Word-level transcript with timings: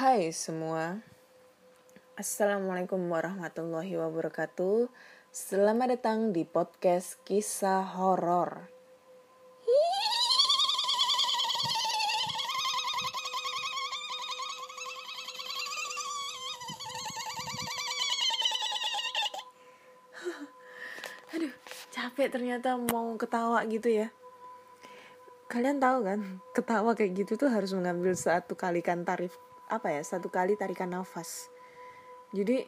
Hai 0.00 0.32
semua. 0.32 0.96
Assalamualaikum 2.16 3.04
warahmatullahi 3.12 4.00
wabarakatuh. 4.00 4.88
Selamat 5.28 5.92
datang 5.92 6.32
di 6.32 6.48
podcast 6.48 7.20
kisah 7.28 7.84
horor. 8.00 8.64
Aduh, 21.36 21.52
capek 21.92 22.32
ternyata 22.32 22.80
mau 22.80 23.20
ketawa 23.20 23.60
gitu 23.68 23.92
ya. 23.92 24.08
Kalian 25.52 25.76
tahu 25.76 26.08
kan, 26.08 26.40
ketawa 26.56 26.96
kayak 26.96 27.20
gitu 27.20 27.36
tuh 27.36 27.52
harus 27.52 27.76
mengambil 27.76 28.16
satu 28.16 28.56
kalikan 28.56 29.04
tarif 29.04 29.36
apa 29.70 29.94
ya, 29.94 30.02
satu 30.02 30.26
kali 30.26 30.58
tarikan 30.58 30.90
nafas. 30.90 31.46
Jadi 32.34 32.66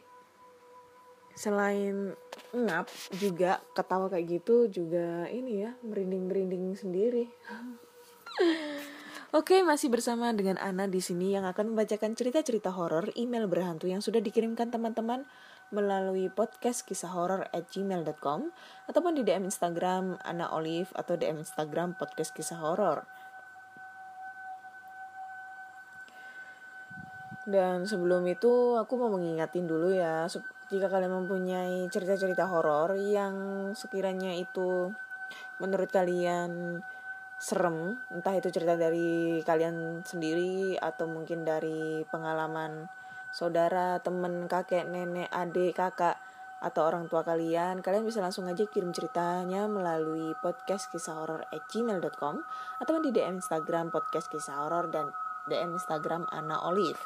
selain 1.33 2.13
ngap 2.53 2.87
juga 3.17 3.57
ketawa 3.73 4.05
kayak 4.05 4.41
gitu 4.41 4.69
juga 4.69 5.25
ini 5.33 5.65
ya 5.65 5.71
merinding-merinding 5.81 6.77
sendiri. 6.77 7.25
Oke, 9.33 9.65
masih 9.65 9.89
bersama 9.89 10.29
dengan 10.29 10.61
Ana 10.61 10.85
di 10.85 11.01
sini 11.01 11.33
yang 11.33 11.49
akan 11.49 11.73
membacakan 11.73 12.13
cerita-cerita 12.13 12.69
horor 12.69 13.09
email 13.17 13.49
berhantu 13.49 13.89
yang 13.89 13.97
sudah 13.97 14.21
dikirimkan 14.21 14.69
teman-teman 14.69 15.25
melalui 15.73 16.29
podcast 16.29 16.85
kisah 16.85 17.09
horor 17.09 17.49
at 17.49 17.65
gmail.com 17.73 18.53
ataupun 18.85 19.17
di 19.17 19.25
DM 19.25 19.49
Instagram 19.49 20.21
Ana 20.21 20.53
Olive 20.53 20.93
atau 20.93 21.17
DM 21.17 21.41
Instagram 21.41 21.97
podcast 21.97 22.29
kisah 22.37 22.61
horor. 22.61 23.09
Dan 27.43 27.83
sebelum 27.83 28.23
itu 28.31 28.79
aku 28.79 28.95
mau 28.95 29.11
mengingatin 29.11 29.67
dulu 29.67 29.91
ya 29.91 30.27
jika 30.71 30.87
kalian 30.87 31.23
mempunyai 31.23 31.85
cerita-cerita 31.91 32.47
horor 32.47 32.95
yang 32.95 33.35
sekiranya 33.75 34.31
itu 34.31 34.89
menurut 35.59 35.91
kalian 35.91 36.79
serem, 37.37 37.99
entah 38.07 38.33
itu 38.39 38.47
cerita 38.47 38.79
dari 38.79 39.43
kalian 39.43 39.99
sendiri 40.07 40.79
atau 40.79 41.03
mungkin 41.11 41.43
dari 41.43 42.07
pengalaman 42.07 42.87
saudara, 43.35 43.99
temen, 43.99 44.47
kakek, 44.47 44.87
nenek, 44.87 45.27
adik, 45.27 45.75
kakak, 45.75 46.15
atau 46.63 46.87
orang 46.87 47.11
tua 47.11 47.27
kalian, 47.27 47.83
kalian 47.83 48.07
bisa 48.07 48.23
langsung 48.23 48.47
aja 48.47 48.63
kirim 48.63 48.95
ceritanya 48.95 49.67
melalui 49.67 50.31
podcast 50.39 50.87
kisah 50.87 51.19
horor 51.19 51.43
at 51.51 51.67
gmail.com 51.67 52.39
atau 52.79 53.03
di 53.03 53.11
DM 53.11 53.43
Instagram 53.43 53.91
podcast 53.91 54.31
kisah 54.31 54.63
horor 54.63 54.87
dan 54.87 55.11
DM 55.49 55.75
Instagram 55.75 56.27
Ana 56.31 56.63
Olive. 56.67 56.99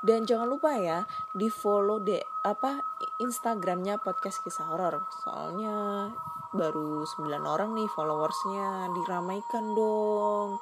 Dan 0.00 0.24
jangan 0.24 0.48
lupa 0.48 0.76
ya 0.80 1.04
di 1.36 1.52
follow 1.52 2.00
de 2.00 2.24
apa 2.44 2.80
Instagramnya 3.20 4.00
podcast 4.00 4.40
kisah 4.40 4.72
horor. 4.72 5.04
Soalnya 5.22 6.08
baru 6.50 7.04
9 7.04 7.30
orang 7.46 7.76
nih 7.76 7.88
followersnya 7.92 8.90
diramaikan 8.96 9.76
dong 9.76 10.58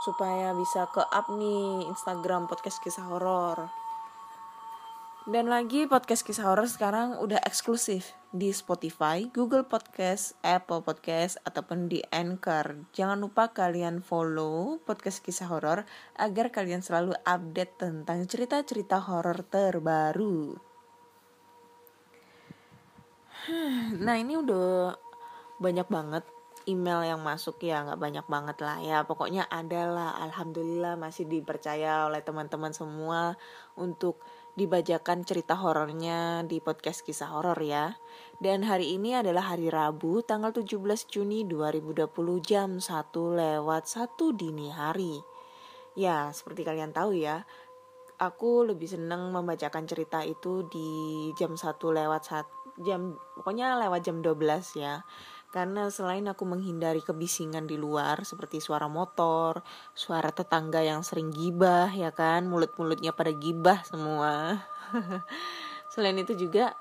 supaya 0.00 0.56
bisa 0.56 0.88
ke 0.88 1.04
up 1.04 1.28
nih 1.28 1.86
Instagram 1.86 2.48
podcast 2.48 2.80
kisah 2.80 3.06
horor. 3.06 3.68
Dan 5.28 5.52
lagi 5.52 5.84
podcast 5.84 6.24
kisah 6.24 6.48
horor 6.48 6.64
sekarang 6.64 7.20
udah 7.20 7.36
eksklusif 7.44 8.16
di 8.32 8.56
Spotify, 8.56 9.28
Google 9.28 9.68
Podcast, 9.68 10.32
Apple 10.40 10.80
Podcast, 10.80 11.36
ataupun 11.44 11.92
di 11.92 12.00
Anchor. 12.08 12.88
Jangan 12.96 13.20
lupa 13.20 13.52
kalian 13.52 14.00
follow 14.00 14.80
podcast 14.80 15.20
kisah 15.20 15.52
horor 15.52 15.84
agar 16.16 16.48
kalian 16.48 16.80
selalu 16.80 17.12
update 17.28 17.76
tentang 17.76 18.24
cerita-cerita 18.24 18.96
horor 18.96 19.44
terbaru. 19.44 20.56
Nah 24.00 24.16
ini 24.16 24.40
udah 24.40 24.96
banyak 25.60 25.88
banget 25.92 26.24
email 26.68 27.04
yang 27.04 27.20
masuk 27.24 27.60
ya 27.64 27.84
nggak 27.84 28.00
banyak 28.00 28.26
banget 28.28 28.56
lah 28.60 28.76
ya 28.84 28.98
pokoknya 29.08 29.48
adalah 29.48 30.16
alhamdulillah 30.20 30.94
masih 31.00 31.24
dipercaya 31.24 32.04
oleh 32.04 32.20
teman-teman 32.20 32.70
semua 32.76 33.34
untuk 33.80 34.20
dibacakan 34.60 35.24
cerita 35.24 35.56
horornya 35.56 36.44
di 36.44 36.60
podcast 36.60 37.00
kisah 37.00 37.32
horor 37.32 37.56
ya. 37.64 37.96
Dan 38.36 38.68
hari 38.68 38.92
ini 38.92 39.16
adalah 39.16 39.56
hari 39.56 39.72
Rabu 39.72 40.20
tanggal 40.20 40.52
17 40.52 41.08
Juni 41.08 41.48
2020 41.48 42.04
jam 42.44 42.76
1 42.76 42.84
lewat 43.40 43.84
1 43.88 44.20
dini 44.36 44.68
hari. 44.68 45.16
Ya, 45.96 46.28
seperti 46.36 46.68
kalian 46.68 46.92
tahu 46.92 47.16
ya, 47.16 47.48
aku 48.20 48.68
lebih 48.68 48.84
seneng 48.84 49.32
membacakan 49.32 49.88
cerita 49.88 50.20
itu 50.20 50.68
di 50.68 51.32
jam 51.40 51.56
1 51.56 51.64
lewat 51.80 52.22
1 52.28 52.84
jam 52.84 53.16
pokoknya 53.36 53.76
lewat 53.76 54.00
jam 54.04 54.20
12 54.24 54.40
ya 54.76 55.04
karena 55.50 55.90
selain 55.90 56.30
aku 56.30 56.46
menghindari 56.46 57.02
kebisingan 57.02 57.66
di 57.66 57.74
luar 57.74 58.22
seperti 58.22 58.62
suara 58.62 58.86
motor, 58.86 59.66
suara 59.98 60.30
tetangga 60.30 60.78
yang 60.78 61.02
sering 61.02 61.34
gibah 61.34 61.90
ya 61.90 62.14
kan, 62.14 62.46
mulut-mulutnya 62.46 63.10
pada 63.10 63.34
gibah 63.34 63.82
semua. 63.82 64.62
selain 65.92 66.14
itu 66.22 66.38
juga 66.38 66.78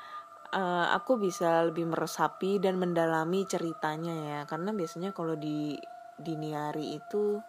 uh, 0.54 0.94
aku 0.94 1.18
bisa 1.18 1.66
lebih 1.66 1.90
meresapi 1.90 2.62
dan 2.62 2.78
mendalami 2.78 3.50
ceritanya 3.50 4.14
ya, 4.14 4.40
karena 4.46 4.70
biasanya 4.70 5.18
kalau 5.18 5.34
di 5.34 5.74
dini 6.22 6.54
hari 6.54 7.02
itu 7.02 7.42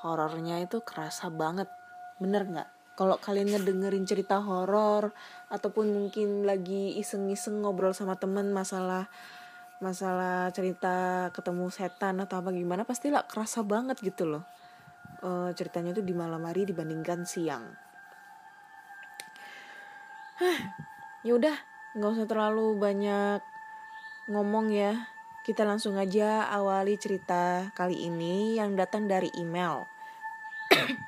horornya 0.00 0.56
itu 0.64 0.80
kerasa 0.80 1.28
banget, 1.28 1.68
bener 2.16 2.48
nggak? 2.48 2.70
Kalau 2.96 3.16
kalian 3.16 3.52
ngedengerin 3.52 4.08
cerita 4.08 4.40
horor 4.40 5.12
ataupun 5.52 5.88
mungkin 5.88 6.48
lagi 6.48 6.96
iseng-iseng 6.96 7.64
ngobrol 7.64 7.92
sama 7.96 8.16
temen 8.16 8.52
masalah 8.52 9.08
masalah 9.80 10.52
cerita 10.52 11.28
ketemu 11.32 11.72
setan 11.72 12.20
atau 12.20 12.44
apa 12.44 12.52
gimana 12.52 12.84
pastilah 12.84 13.24
kerasa 13.24 13.64
banget 13.64 13.96
gitu 14.04 14.28
loh. 14.28 14.44
Uh, 15.24 15.52
ceritanya 15.56 15.96
tuh 15.96 16.04
di 16.04 16.12
malam 16.12 16.44
hari 16.44 16.68
dibandingkan 16.68 17.24
siang. 17.24 17.64
Ya 21.20 21.36
udah 21.36 21.56
nggak 21.96 22.12
usah 22.16 22.28
terlalu 22.28 22.76
banyak 22.76 23.40
ngomong 24.28 24.72
ya. 24.72 25.08
Kita 25.44 25.64
langsung 25.64 25.96
aja 25.96 26.48
awali 26.52 27.00
cerita 27.00 27.72
kali 27.72 28.08
ini 28.08 28.60
yang 28.60 28.76
datang 28.76 29.08
dari 29.08 29.32
email. 29.40 29.88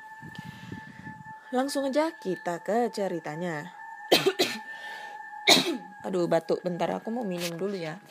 Langsung 1.57 1.85
aja 1.85 2.09
kita 2.17 2.65
ke 2.65 2.89
ceritanya. 2.89 3.73
Aduh 6.05 6.25
batuk. 6.25 6.65
Bentar 6.65 6.89
aku 6.97 7.13
mau 7.13 7.21
minum 7.21 7.53
dulu 7.53 7.77
ya 7.77 8.01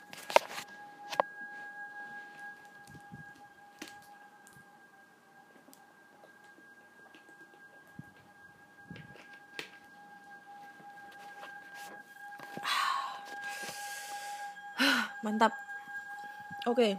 Mantap. 15.22 15.54
Oke. 16.62 16.78
Okay. 16.78 16.92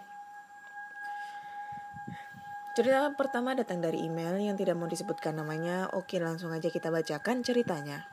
Cerita 2.74 3.06
pertama 3.16 3.56
datang 3.56 3.80
dari 3.80 4.04
email 4.04 4.36
yang 4.36 4.58
tidak 4.60 4.76
mau 4.76 4.90
disebutkan 4.90 5.40
namanya. 5.40 5.88
Oke, 5.94 6.20
langsung 6.20 6.52
aja 6.52 6.68
kita 6.68 6.92
bacakan 6.92 7.46
ceritanya. 7.46 8.04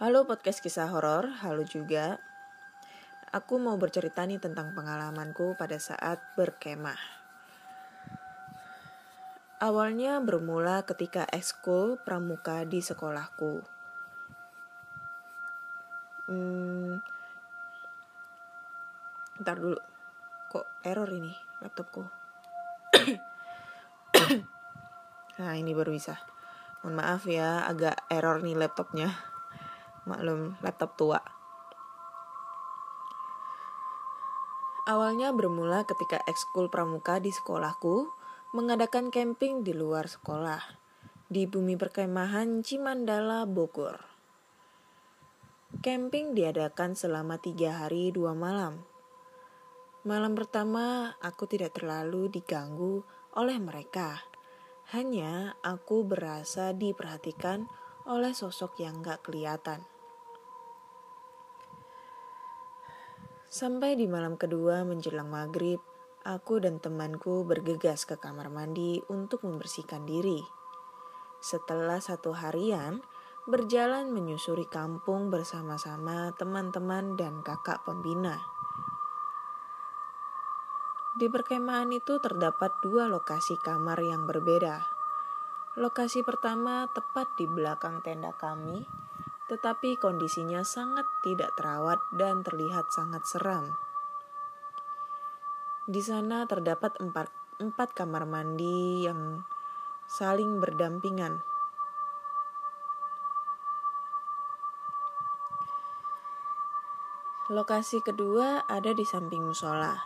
Halo 0.00 0.24
podcast 0.24 0.64
kisah 0.64 0.88
horor, 0.88 1.28
halo 1.44 1.60
juga. 1.66 2.16
Aku 3.36 3.60
mau 3.60 3.76
bercerita 3.76 4.24
nih 4.24 4.40
tentang 4.40 4.72
pengalamanku 4.72 5.58
pada 5.60 5.76
saat 5.76 6.24
berkemah. 6.40 7.20
Awalnya 9.60 10.24
bermula 10.24 10.88
ketika 10.88 11.28
ekskul 11.28 12.00
pramuka 12.00 12.64
di 12.64 12.80
sekolahku. 12.80 13.60
Hmm, 16.30 16.59
Ntar 19.40 19.56
dulu. 19.56 19.80
Kok 20.52 20.84
error 20.84 21.08
ini 21.08 21.32
laptopku? 21.64 22.04
nah, 25.40 25.54
ini 25.56 25.72
baru 25.72 25.96
bisa. 25.96 26.20
Mohon 26.84 26.94
maaf 26.96 27.24
ya, 27.24 27.64
agak 27.64 28.04
error 28.12 28.44
nih 28.44 28.56
laptopnya. 28.56 29.08
Maklum, 30.04 30.60
laptop 30.60 30.96
tua. 31.00 31.20
Awalnya 34.88 35.30
bermula 35.30 35.84
ketika 35.88 36.18
ekskul 36.24 36.68
pramuka 36.72 37.20
di 37.20 37.30
sekolahku 37.30 38.10
mengadakan 38.56 39.14
camping 39.14 39.62
di 39.62 39.70
luar 39.70 40.10
sekolah 40.10 40.58
di 41.30 41.46
bumi 41.46 41.78
perkemahan 41.78 42.66
Cimandala, 42.66 43.46
Bogor. 43.46 44.02
Camping 45.78 46.34
diadakan 46.34 46.98
selama 46.98 47.38
tiga 47.38 47.86
hari 47.86 48.10
dua 48.10 48.34
malam 48.34 48.89
Malam 50.00 50.32
pertama, 50.32 51.12
aku 51.20 51.44
tidak 51.44 51.76
terlalu 51.76 52.32
diganggu 52.32 53.04
oleh 53.36 53.60
mereka. 53.60 54.24
Hanya 54.96 55.60
aku 55.60 56.08
berasa 56.08 56.72
diperhatikan 56.72 57.68
oleh 58.08 58.32
sosok 58.32 58.80
yang 58.80 59.04
gak 59.04 59.28
kelihatan. 59.28 59.84
Sampai 63.52 63.92
di 63.92 64.08
malam 64.08 64.40
kedua 64.40 64.88
menjelang 64.88 65.28
maghrib, 65.28 65.84
aku 66.24 66.64
dan 66.64 66.80
temanku 66.80 67.44
bergegas 67.44 68.08
ke 68.08 68.16
kamar 68.16 68.48
mandi 68.48 69.04
untuk 69.12 69.44
membersihkan 69.44 70.08
diri. 70.08 70.40
Setelah 71.44 72.00
satu 72.00 72.32
harian, 72.32 73.04
berjalan 73.44 74.08
menyusuri 74.16 74.64
kampung 74.64 75.28
bersama-sama 75.28 76.32
teman-teman 76.40 77.20
dan 77.20 77.44
kakak 77.44 77.84
pembina. 77.84 78.59
Di 81.10 81.26
perkemahan 81.26 81.90
itu 81.90 82.22
terdapat 82.22 82.70
dua 82.86 83.10
lokasi 83.10 83.58
kamar 83.58 83.98
yang 83.98 84.30
berbeda. 84.30 84.86
Lokasi 85.74 86.22
pertama 86.22 86.86
tepat 86.94 87.34
di 87.34 87.50
belakang 87.50 87.98
tenda 88.06 88.30
kami, 88.38 88.86
tetapi 89.50 89.98
kondisinya 89.98 90.62
sangat 90.62 91.02
tidak 91.26 91.58
terawat 91.58 91.98
dan 92.14 92.46
terlihat 92.46 92.94
sangat 92.94 93.26
seram. 93.26 93.74
Di 95.90 95.98
sana 95.98 96.46
terdapat 96.46 96.94
empat, 97.02 97.58
empat 97.58 97.90
kamar 97.90 98.22
mandi 98.30 99.02
yang 99.02 99.42
saling 100.06 100.62
berdampingan. 100.62 101.42
Lokasi 107.50 107.98
kedua 107.98 108.62
ada 108.70 108.94
di 108.94 109.02
samping 109.02 109.42
musola, 109.42 109.98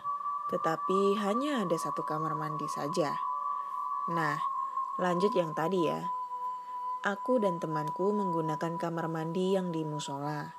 tetapi 0.51 1.17
hanya 1.21 1.65
ada 1.65 1.77
satu 1.77 2.05
kamar 2.05 2.37
mandi 2.37 2.65
saja. 2.69 3.13
Nah, 4.11 4.37
lanjut 5.01 5.33
yang 5.33 5.57
tadi 5.57 5.89
ya 5.89 6.05
aku 7.05 7.37
dan 7.37 7.61
temanku 7.61 8.09
menggunakan 8.17 8.81
kamar 8.81 9.05
mandi 9.05 9.53
yang 9.53 9.69
di 9.69 9.85
musola. 9.85 10.57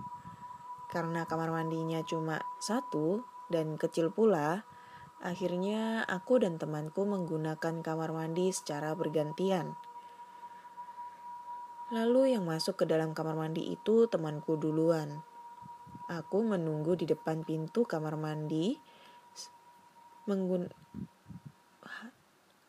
Karena 0.87 1.27
kamar 1.27 1.51
mandinya 1.51 1.99
cuma 2.07 2.39
satu 2.63 3.27
dan 3.51 3.75
kecil 3.75 4.15
pula, 4.15 4.63
akhirnya 5.19 6.07
aku 6.07 6.39
dan 6.39 6.55
temanku 6.55 7.03
menggunakan 7.03 7.83
kamar 7.83 8.15
mandi 8.15 8.55
secara 8.55 8.95
bergantian. 8.95 9.75
Lalu 11.91 12.39
yang 12.39 12.47
masuk 12.47 12.79
ke 12.79 12.85
dalam 12.87 13.11
kamar 13.11 13.35
mandi 13.35 13.67
itu 13.67 14.07
temanku 14.07 14.55
duluan. 14.55 15.27
Aku 16.07 16.47
menunggu 16.47 16.95
di 16.95 17.11
depan 17.11 17.43
pintu 17.43 17.83
kamar 17.83 18.15
mandi 18.15 18.79
menggun 20.27 20.69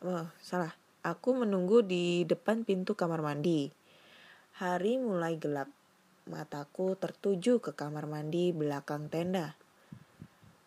oh, 0.06 0.30
salah 0.40 0.74
Aku 1.08 1.32
menunggu 1.32 1.88
di 1.88 2.28
depan 2.28 2.68
pintu 2.68 2.92
kamar 2.92 3.24
mandi. 3.24 3.72
Hari 4.60 5.00
mulai 5.00 5.40
gelap. 5.40 5.72
Mataku 6.28 7.00
tertuju 7.00 7.64
ke 7.64 7.72
kamar 7.72 8.12
mandi 8.12 8.52
belakang 8.52 9.08
tenda. 9.08 9.56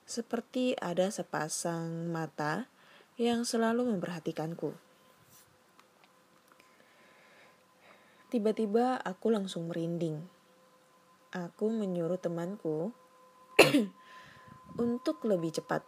Seperti 0.09 0.73
ada 0.81 1.13
sepasang 1.13 2.09
mata 2.09 2.73
yang 3.21 3.45
selalu 3.45 3.93
memperhatikanku. 3.93 4.73
Tiba-tiba 8.33 8.97
aku 9.05 9.29
langsung 9.29 9.69
merinding. 9.69 10.25
Aku 11.37 11.69
menyuruh 11.69 12.17
temanku 12.17 12.97
untuk 14.89 15.21
lebih 15.29 15.53
cepat. 15.53 15.85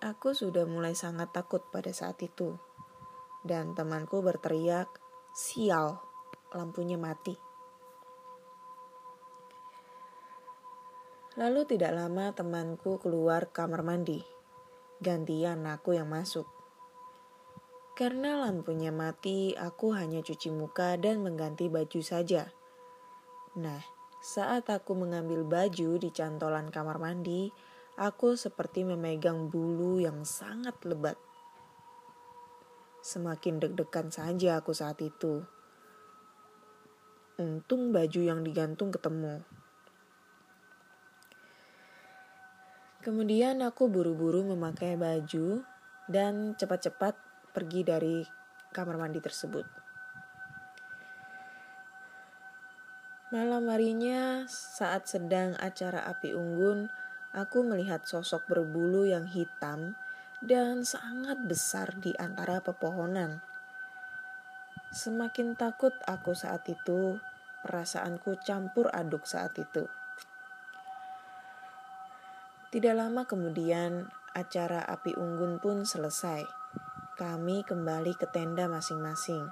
Aku 0.00 0.32
sudah 0.32 0.64
mulai 0.64 0.96
sangat 0.96 1.28
takut 1.28 1.60
pada 1.68 1.92
saat 1.92 2.16
itu 2.24 2.56
dan 3.44 3.76
temanku 3.76 4.24
berteriak, 4.24 4.88
"Sial, 5.36 6.00
lampunya 6.56 6.96
mati." 6.96 7.36
Lalu 11.36 11.68
tidak 11.68 11.92
lama 11.92 12.32
temanku 12.32 12.96
keluar 12.96 13.52
kamar 13.52 13.84
mandi. 13.84 14.24
Gantian 15.04 15.68
aku 15.68 15.92
yang 15.92 16.08
masuk. 16.08 16.48
Karena 17.92 18.40
lampunya 18.40 18.88
mati, 18.88 19.52
aku 19.52 19.92
hanya 19.92 20.24
cuci 20.24 20.48
muka 20.48 20.96
dan 20.96 21.20
mengganti 21.20 21.68
baju 21.68 22.00
saja. 22.00 22.48
Nah, 23.60 23.84
saat 24.24 24.64
aku 24.72 24.96
mengambil 24.96 25.44
baju 25.44 26.00
di 26.00 26.08
cantolan 26.08 26.72
kamar 26.72 26.96
mandi, 26.96 27.52
aku 28.00 28.32
seperti 28.32 28.88
memegang 28.88 29.52
bulu 29.52 30.00
yang 30.00 30.24
sangat 30.24 30.72
lebat. 30.88 31.20
Semakin 33.04 33.60
deg-degan 33.60 34.08
saja 34.08 34.64
aku 34.64 34.72
saat 34.72 34.96
itu. 35.04 35.44
Untung 37.36 37.92
baju 37.92 38.20
yang 38.24 38.40
digantung 38.40 38.88
ketemu. 38.88 39.44
Kemudian 43.04 43.60
aku 43.64 43.88
buru-buru 43.88 44.44
memakai 44.48 44.96
baju 44.96 45.64
dan 46.08 46.56
cepat-cepat 46.56 47.16
pergi 47.52 47.80
dari 47.84 48.24
kamar 48.72 48.96
mandi 49.00 49.20
tersebut. 49.20 49.64
Malam 53.32 53.70
harinya, 53.72 54.44
saat 54.50 55.08
sedang 55.08 55.56
acara 55.56 56.04
api 56.12 56.34
unggun, 56.34 56.90
aku 57.30 57.62
melihat 57.62 58.02
sosok 58.02 58.46
berbulu 58.50 59.06
yang 59.06 59.26
hitam 59.30 59.94
dan 60.42 60.82
sangat 60.82 61.38
besar 61.46 61.94
di 62.00 62.16
antara 62.16 62.58
pepohonan. 62.64 63.44
Semakin 64.90 65.54
takut 65.54 65.94
aku 66.02 66.34
saat 66.34 66.66
itu, 66.66 67.22
perasaanku 67.62 68.42
campur 68.42 68.90
aduk 68.90 69.22
saat 69.22 69.54
itu. 69.54 69.86
Tidak 72.70 72.94
lama 72.94 73.22
kemudian, 73.26 74.10
acara 74.34 74.82
api 74.86 75.14
unggun 75.14 75.62
pun 75.62 75.86
selesai. 75.86 76.42
Kami 77.14 77.62
kembali 77.66 78.14
ke 78.18 78.26
tenda 78.30 78.66
masing-masing. 78.66 79.46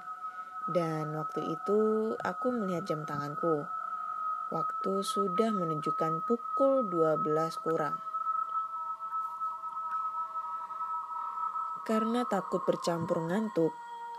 Dan 0.71 1.15
waktu 1.15 1.55
itu 1.55 2.13
aku 2.19 2.47
melihat 2.51 2.87
jam 2.87 3.01
tanganku. 3.07 3.67
Waktu 4.49 5.05
sudah 5.05 5.53
menunjukkan 5.53 6.25
pukul 6.25 6.89
12 6.89 7.21
kurang. 7.61 8.01
Karena 11.85 12.25
takut 12.25 12.65
bercampur 12.65 13.29
ngantuk, 13.29 13.69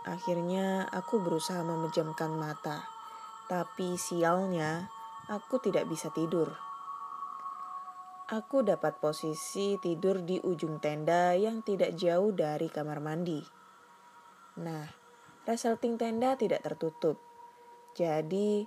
akhirnya 0.07 0.87
aku 0.87 1.19
berusaha 1.19 1.59
memejamkan 1.67 2.31
mata. 2.31 2.87
Tapi 3.51 3.99
sialnya, 3.99 4.87
aku 5.27 5.59
tidak 5.59 5.91
bisa 5.91 6.07
tidur. 6.15 6.55
Aku 8.31 8.63
dapat 8.63 9.03
posisi 9.03 9.75
tidur 9.83 10.23
di 10.23 10.39
ujung 10.39 10.79
tenda 10.79 11.35
yang 11.35 11.59
tidak 11.59 11.99
jauh 11.99 12.31
dari 12.31 12.71
kamar 12.71 13.03
mandi. 13.03 13.43
Nah, 14.63 14.87
resleting 15.43 15.99
tenda 15.99 16.39
tidak 16.39 16.63
tertutup. 16.63 17.19
Jadi, 17.99 18.63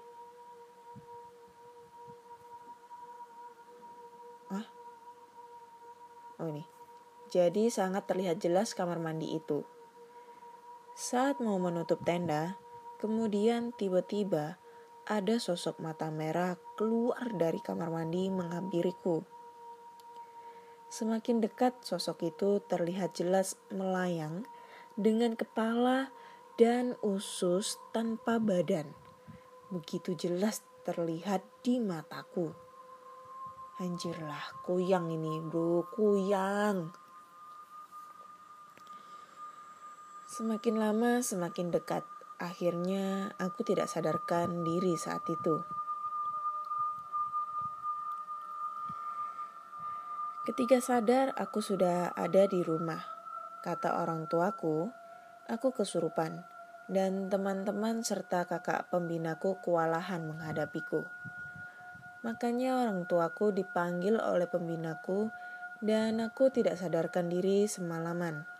Jadi 7.35 7.67
sangat 7.67 8.07
terlihat 8.07 8.39
jelas 8.39 8.79
kamar 8.79 9.03
mandi 9.03 9.35
itu. 9.35 9.67
Saat 10.95 11.43
mau 11.43 11.59
menutup 11.59 11.99
tenda, 12.07 12.55
kemudian 13.03 13.75
tiba-tiba 13.75 14.63
ada 15.03 15.43
sosok 15.43 15.83
mata 15.83 16.15
merah 16.15 16.55
keluar 16.79 17.35
dari 17.35 17.59
kamar 17.59 17.91
mandi 17.91 18.31
menghampiriku. 18.31 19.27
Semakin 20.87 21.43
dekat 21.43 21.75
sosok 21.83 22.23
itu 22.31 22.63
terlihat 22.71 23.19
jelas 23.19 23.59
melayang 23.75 24.47
dengan 24.95 25.35
kepala 25.35 26.15
dan 26.55 26.95
usus 27.03 27.83
tanpa 27.91 28.39
badan. 28.39 28.95
Begitu 29.75 30.15
jelas 30.15 30.63
terlihat 30.87 31.43
di 31.67 31.83
mataku. 31.83 32.55
Anjirlah, 33.83 34.63
kuyang 34.63 35.11
ini 35.11 35.43
bro, 35.43 35.83
kuyang. 35.91 37.04
Semakin 40.35 40.83
lama 40.83 41.23
semakin 41.23 41.71
dekat. 41.71 42.03
Akhirnya 42.43 43.31
aku 43.39 43.63
tidak 43.63 43.87
sadarkan 43.87 44.67
diri 44.67 44.99
saat 44.99 45.23
itu. 45.31 45.63
Ketika 50.43 50.83
sadar 50.83 51.31
aku 51.39 51.63
sudah 51.63 52.11
ada 52.19 52.51
di 52.51 52.67
rumah. 52.67 52.99
Kata 53.63 54.03
orang 54.03 54.27
tuaku, 54.27 54.91
aku 55.47 55.71
kesurupan 55.71 56.43
dan 56.91 57.31
teman-teman 57.31 58.03
serta 58.03 58.43
kakak 58.51 58.91
pembinaku 58.91 59.63
kewalahan 59.63 60.27
menghadapiku. 60.27 61.07
Makanya 62.27 62.83
orang 62.83 63.07
tuaku 63.07 63.55
dipanggil 63.55 64.19
oleh 64.19 64.51
pembinaku 64.51 65.31
dan 65.79 66.19
aku 66.19 66.51
tidak 66.51 66.75
sadarkan 66.75 67.31
diri 67.31 67.71
semalaman. 67.71 68.51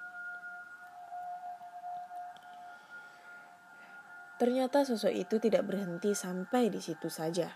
Ternyata 4.35 4.83
sosok 4.83 5.15
itu 5.15 5.39
tidak 5.39 5.67
berhenti 5.71 6.11
sampai 6.13 6.67
di 6.67 6.83
situ 6.83 7.07
saja. 7.07 7.55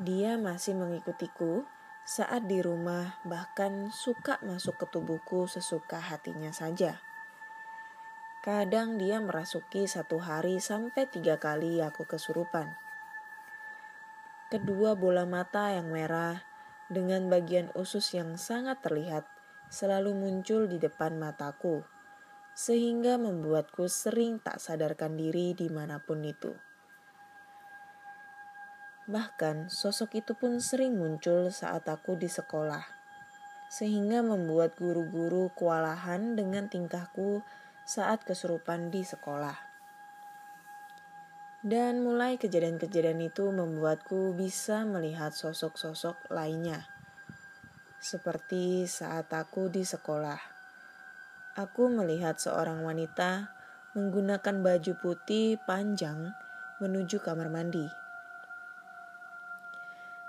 Dia 0.00 0.40
masih 0.40 0.74
mengikutiku 0.74 1.68
saat 2.02 2.50
di 2.50 2.58
rumah, 2.58 3.22
bahkan 3.22 3.92
suka 3.94 4.42
masuk 4.42 4.74
ke 4.80 4.86
tubuhku 4.90 5.46
sesuka 5.46 6.02
hatinya 6.02 6.50
saja. 6.50 6.98
Kadang 8.42 8.98
dia 8.98 9.22
merasuki 9.22 9.86
satu 9.86 10.18
hari 10.18 10.58
sampai 10.58 11.06
tiga 11.06 11.38
kali 11.38 11.78
aku 11.78 12.02
kesurupan. 12.02 12.74
Kedua 14.50 14.98
bola 14.98 15.22
mata 15.22 15.70
yang 15.70 15.94
merah 15.94 16.42
dengan 16.90 17.30
bagian 17.30 17.70
usus 17.78 18.10
yang 18.18 18.34
sangat 18.34 18.82
terlihat 18.82 19.24
selalu 19.70 20.10
muncul 20.12 20.66
di 20.66 20.82
depan 20.82 21.22
mataku, 21.22 21.86
sehingga 22.52 23.16
membuatku 23.16 23.88
sering 23.88 24.36
tak 24.40 24.60
sadarkan 24.60 25.16
diri 25.16 25.56
di 25.56 25.72
mana 25.72 26.00
pun 26.00 26.20
itu. 26.20 26.52
Bahkan 29.08 29.66
sosok 29.72 30.22
itu 30.22 30.38
pun 30.38 30.62
sering 30.62 30.94
muncul 30.94 31.50
saat 31.50 31.88
aku 31.90 32.14
di 32.14 32.30
sekolah, 32.30 32.86
sehingga 33.66 34.22
membuat 34.22 34.78
guru-guru 34.78 35.50
kewalahan 35.58 36.38
dengan 36.38 36.70
tingkahku 36.70 37.42
saat 37.82 38.22
kesurupan 38.22 38.94
di 38.94 39.02
sekolah. 39.02 39.58
Dan 41.62 42.02
mulai 42.02 42.38
kejadian-kejadian 42.38 43.22
itu 43.26 43.50
membuatku 43.50 44.34
bisa 44.34 44.82
melihat 44.82 45.30
sosok-sosok 45.30 46.30
lainnya. 46.30 46.86
Seperti 48.02 48.86
saat 48.90 49.30
aku 49.30 49.70
di 49.70 49.86
sekolah. 49.86 50.51
Aku 51.52 51.92
melihat 51.92 52.40
seorang 52.40 52.80
wanita 52.80 53.52
menggunakan 53.92 54.64
baju 54.64 54.92
putih 54.96 55.60
panjang 55.68 56.32
menuju 56.80 57.20
kamar 57.20 57.52
mandi. 57.52 57.84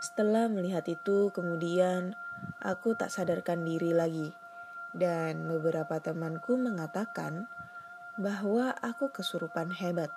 Setelah 0.03 0.51
melihat 0.51 0.84
itu, 0.92 1.32
kemudian 1.32 2.20
aku 2.60 3.00
tak 3.00 3.08
sadarkan 3.08 3.63
diri 3.63 3.96
lagi 3.96 4.36
dan 4.92 5.48
beberapa 5.48 6.03
temanku 6.03 6.60
mengatakan 6.60 7.48
bahwa 8.20 8.75
aku 8.84 9.08
kesurupan 9.08 9.72
hebat. 9.72 10.12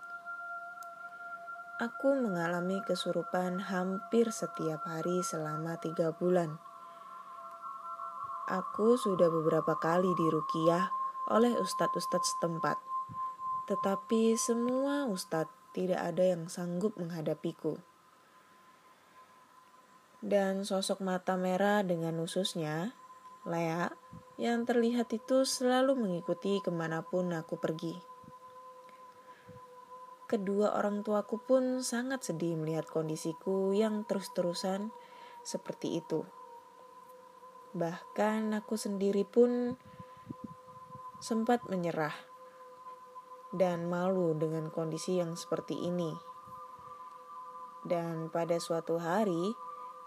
Aku 1.79 2.19
mengalami 2.19 2.83
kesurupan 2.83 3.63
hampir 3.63 4.35
setiap 4.35 4.83
hari 4.91 5.23
selama 5.23 5.79
tiga 5.79 6.11
bulan. 6.11 6.59
Aku 8.47 8.95
sudah 8.95 9.27
beberapa 9.27 9.75
kali 9.75 10.15
dirukiah 10.15 10.95
oleh 11.27 11.59
ustadz-ustadz 11.59 12.39
setempat. 12.39 12.79
Tetapi 13.67 14.39
semua 14.39 15.11
ustadz 15.11 15.51
tidak 15.75 15.99
ada 15.99 16.23
yang 16.23 16.47
sanggup 16.47 16.95
menghadapiku. 16.95 17.75
Dan 20.23 20.63
sosok 20.63 21.03
mata 21.03 21.35
merah 21.35 21.83
dengan 21.83 22.23
ususnya, 22.23 22.95
Lea, 23.43 23.91
yang 24.39 24.63
terlihat 24.63 25.11
itu 25.11 25.43
selalu 25.43 25.99
mengikuti 25.99 26.63
ke 26.63 26.71
mana 26.71 27.03
pun 27.03 27.35
aku 27.35 27.59
pergi. 27.59 27.99
Kedua 30.27 30.75
orang 30.75 31.07
tuaku 31.07 31.39
pun 31.39 31.83
sangat 31.87 32.27
sedih 32.27 32.59
melihat 32.59 32.87
kondisiku 32.91 33.71
yang 33.71 34.03
terus-terusan 34.07 34.91
seperti 35.47 36.03
itu. 36.03 36.27
Bahkan 37.77 38.57
aku 38.57 38.81
sendiri 38.81 39.29
pun 39.29 39.77
sempat 41.21 41.61
menyerah 41.69 42.17
dan 43.53 43.85
malu 43.93 44.33
dengan 44.33 44.73
kondisi 44.73 45.21
yang 45.21 45.37
seperti 45.37 45.85
ini. 45.85 46.17
Dan 47.85 48.33
pada 48.33 48.57
suatu 48.57 48.97
hari, 48.97 49.53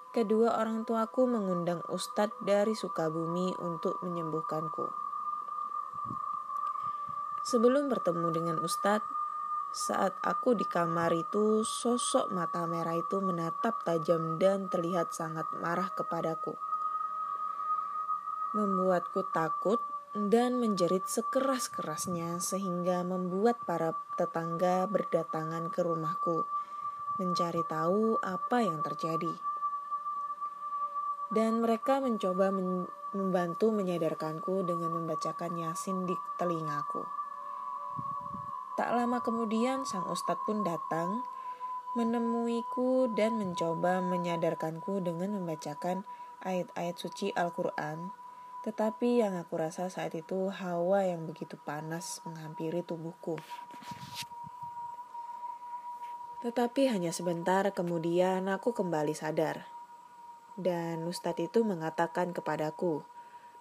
kedua 0.09 0.57
orang 0.57 0.81
tuaku 0.81 1.29
mengundang 1.29 1.85
ustadz 1.93 2.33
dari 2.41 2.73
Sukabumi 2.73 3.53
untuk 3.61 4.01
menyembuhkanku. 4.01 4.89
Sebelum 7.45 7.85
bertemu 7.85 8.27
dengan 8.33 8.57
ustadz, 8.65 9.05
saat 9.69 10.17
aku 10.25 10.57
di 10.57 10.65
kamar 10.65 11.13
itu, 11.13 11.61
sosok 11.61 12.33
mata 12.33 12.65
merah 12.65 12.97
itu 12.97 13.21
menatap 13.21 13.85
tajam 13.85 14.41
dan 14.41 14.65
terlihat 14.73 15.13
sangat 15.13 15.45
marah 15.53 15.93
kepadaku. 15.93 16.57
Membuatku 18.55 19.29
takut 19.29 19.77
dan 20.13 20.57
menjerit 20.57 21.05
sekeras-kerasnya 21.05 22.41
sehingga 22.41 23.05
membuat 23.05 23.61
para 23.63 23.93
tetangga 24.17 24.89
berdatangan 24.89 25.69
ke 25.69 25.85
rumahku 25.85 26.49
mencari 27.21 27.61
tahu 27.69 28.17
apa 28.23 28.63
yang 28.65 28.81
terjadi 28.81 29.37
dan 31.29 31.61
mereka 31.61 32.01
mencoba 32.01 32.49
men 32.49 32.89
membantu 33.09 33.73
menyadarkanku 33.73 34.69
dengan 34.69 34.93
membacakan 34.93 35.57
Yasin 35.57 36.05
di 36.05 36.13
telingaku. 36.37 37.01
Tak 38.77 38.93
lama 38.93 39.17
kemudian 39.25 39.81
sang 39.81 40.05
ustadz 40.05 40.45
pun 40.45 40.61
datang 40.61 41.25
menemuiku 41.97 43.09
dan 43.17 43.41
mencoba 43.41 43.97
menyadarkanku 44.05 45.01
dengan 45.01 45.41
membacakan 45.41 46.05
ayat-ayat 46.45 46.95
suci 47.01 47.33
Al-Quran. 47.33 48.13
Tetapi 48.59 49.23
yang 49.23 49.39
aku 49.39 49.55
rasa 49.55 49.87
saat 49.87 50.11
itu 50.15 50.51
hawa 50.51 51.07
yang 51.07 51.23
begitu 51.23 51.55
panas 51.63 52.19
menghampiri 52.27 52.83
tubuhku. 52.83 53.39
Tetapi 56.39 56.87
hanya 56.91 57.11
sebentar 57.11 57.67
kemudian 57.71 58.47
aku 58.51 58.71
kembali 58.75 59.15
sadar. 59.15 59.67
Dan 60.59 61.07
Ustadz 61.07 61.51
itu 61.51 61.63
mengatakan 61.63 62.35
kepadaku 62.35 63.03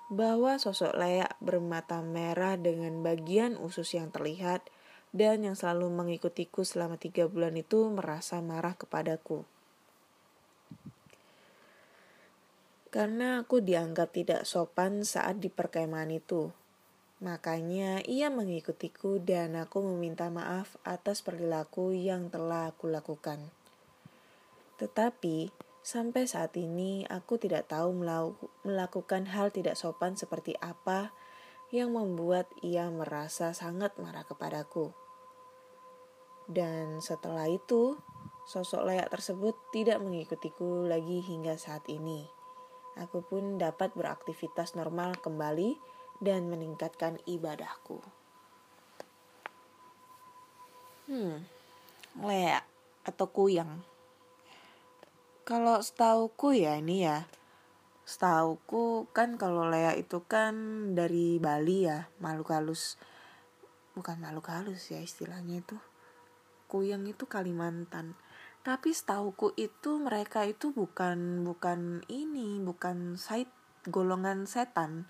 bahwa 0.08 0.56
sosok 0.56 0.96
layak 0.96 1.36
bermata 1.38 2.00
merah 2.00 2.56
dengan 2.58 3.04
bagian 3.04 3.60
usus 3.60 3.92
yang 3.92 4.08
terlihat 4.08 4.66
dan 5.12 5.44
yang 5.44 5.54
selalu 5.54 5.92
mengikutiku 5.92 6.64
selama 6.64 6.96
tiga 6.96 7.28
bulan 7.28 7.54
itu 7.54 7.86
merasa 7.92 8.40
marah 8.40 8.74
kepadaku. 8.74 9.44
Karena 12.88 13.45
aku 13.45 13.61
dianggap 13.61 14.16
tidak 14.16 14.42
sopan 14.49 15.04
saat 15.04 15.38
di 15.38 15.52
perkemahan 15.52 16.09
itu. 16.12 16.52
Makanya 17.21 18.00
ia 18.07 18.30
mengikutiku 18.33 19.21
dan 19.21 19.59
aku 19.59 19.83
meminta 19.85 20.30
maaf 20.33 20.78
atas 20.87 21.21
perilaku 21.21 21.92
yang 21.92 22.30
telah 22.33 22.71
aku 22.73 22.88
lakukan. 22.88 23.50
Tetapi 24.78 25.68
Sampai 25.88 26.28
saat 26.28 26.52
ini 26.61 27.09
aku 27.09 27.40
tidak 27.40 27.73
tahu 27.73 27.97
melakukan 28.61 29.25
hal 29.25 29.49
tidak 29.49 29.73
sopan 29.73 30.21
seperti 30.21 30.52
apa 30.61 31.16
yang 31.73 31.97
membuat 31.97 32.45
ia 32.61 32.92
merasa 32.92 33.57
sangat 33.57 33.97
marah 33.97 34.28
kepadaku. 34.28 34.92
Dan 36.45 37.00
setelah 37.00 37.49
itu, 37.49 37.97
sosok 38.45 38.85
layak 38.85 39.09
tersebut 39.09 39.57
tidak 39.73 40.04
mengikutiku 40.04 40.85
lagi 40.85 41.25
hingga 41.25 41.57
saat 41.57 41.88
ini. 41.88 42.28
Aku 42.98 43.22
pun 43.22 43.62
dapat 43.62 43.94
beraktivitas 43.94 44.74
normal 44.74 45.14
kembali 45.22 45.78
dan 46.18 46.50
meningkatkan 46.50 47.22
ibadahku. 47.24 48.02
Hmm, 51.06 51.46
layak 52.18 52.66
atau 53.06 53.26
kuyang 53.30 53.80
kalau 55.48 55.80
setauku 55.80 56.52
ya 56.52 56.76
ini 56.76 57.08
ya, 57.08 57.24
setauku 58.04 59.08
kan 59.16 59.40
kalau 59.40 59.64
Lea 59.72 59.96
itu 59.96 60.20
kan 60.28 60.52
dari 60.92 61.40
Bali 61.40 61.88
ya, 61.88 62.04
Maluku 62.20 62.52
Halus. 62.52 63.00
Bukan 63.96 64.20
Maluku 64.20 64.52
Halus 64.52 64.92
ya 64.92 65.00
istilahnya 65.00 65.64
itu. 65.64 65.80
Kuyang 66.68 67.08
itu 67.08 67.24
Kalimantan. 67.24 68.12
Tapi 68.68 68.92
setauku 68.92 69.56
itu 69.56 69.96
mereka 69.96 70.44
itu 70.44 70.76
bukan 70.76 71.40
bukan 71.40 72.04
ini, 72.12 72.60
bukan 72.60 73.16
side 73.16 73.48
golongan 73.88 74.44
setan. 74.44 75.08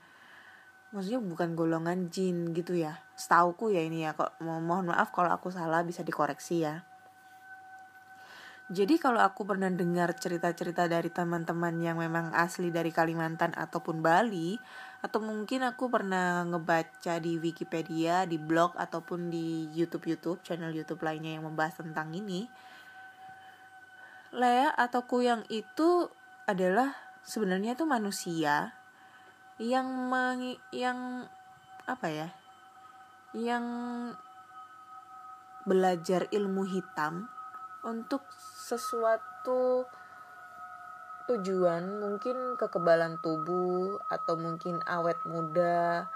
Maksudnya 0.94 1.18
bukan 1.18 1.58
golongan 1.58 2.06
jin 2.06 2.54
gitu 2.54 2.78
ya. 2.78 3.02
Setauku 3.18 3.74
ya 3.74 3.82
ini 3.82 4.06
ya. 4.06 4.14
Kok 4.14 4.38
mohon 4.46 4.94
maaf 4.94 5.10
kalau 5.10 5.34
aku 5.34 5.50
salah 5.50 5.82
bisa 5.82 6.06
dikoreksi 6.06 6.62
ya. 6.62 6.86
Jadi 8.70 8.94
kalau 9.02 9.18
aku 9.26 9.42
pernah 9.42 9.74
dengar 9.74 10.14
cerita-cerita 10.14 10.86
dari 10.86 11.10
teman-teman 11.10 11.82
yang 11.82 11.98
memang 11.98 12.30
asli 12.38 12.70
dari 12.70 12.94
Kalimantan 12.94 13.58
ataupun 13.58 14.06
Bali, 14.06 14.54
atau 15.02 15.18
mungkin 15.18 15.66
aku 15.66 15.90
pernah 15.90 16.46
ngebaca 16.46 17.18
di 17.18 17.42
Wikipedia, 17.42 18.22
di 18.22 18.38
blog 18.38 18.78
ataupun 18.78 19.34
di 19.34 19.66
YouTube-YouTube, 19.74 20.46
channel 20.46 20.70
YouTube 20.70 21.02
lainnya 21.02 21.40
yang 21.40 21.48
membahas 21.48 21.80
tentang 21.80 22.14
ini, 22.14 22.46
Lea 24.28 24.68
atau 24.76 25.08
Kuyang 25.08 25.48
itu 25.48 26.12
adalah 26.44 26.92
sebenarnya 27.24 27.76
itu 27.76 27.88
manusia 27.88 28.76
yang 29.56 29.88
meng, 30.08 30.60
yang 30.70 31.24
apa 31.88 32.06
ya? 32.12 32.28
Yang 33.32 33.64
belajar 35.68 36.28
ilmu 36.32 36.64
hitam 36.64 37.28
untuk 37.84 38.24
sesuatu 38.68 39.84
tujuan 41.28 42.00
mungkin 42.00 42.56
kekebalan 42.56 43.20
tubuh 43.20 44.00
atau 44.08 44.40
mungkin 44.40 44.80
awet 44.88 45.20
muda 45.28 46.08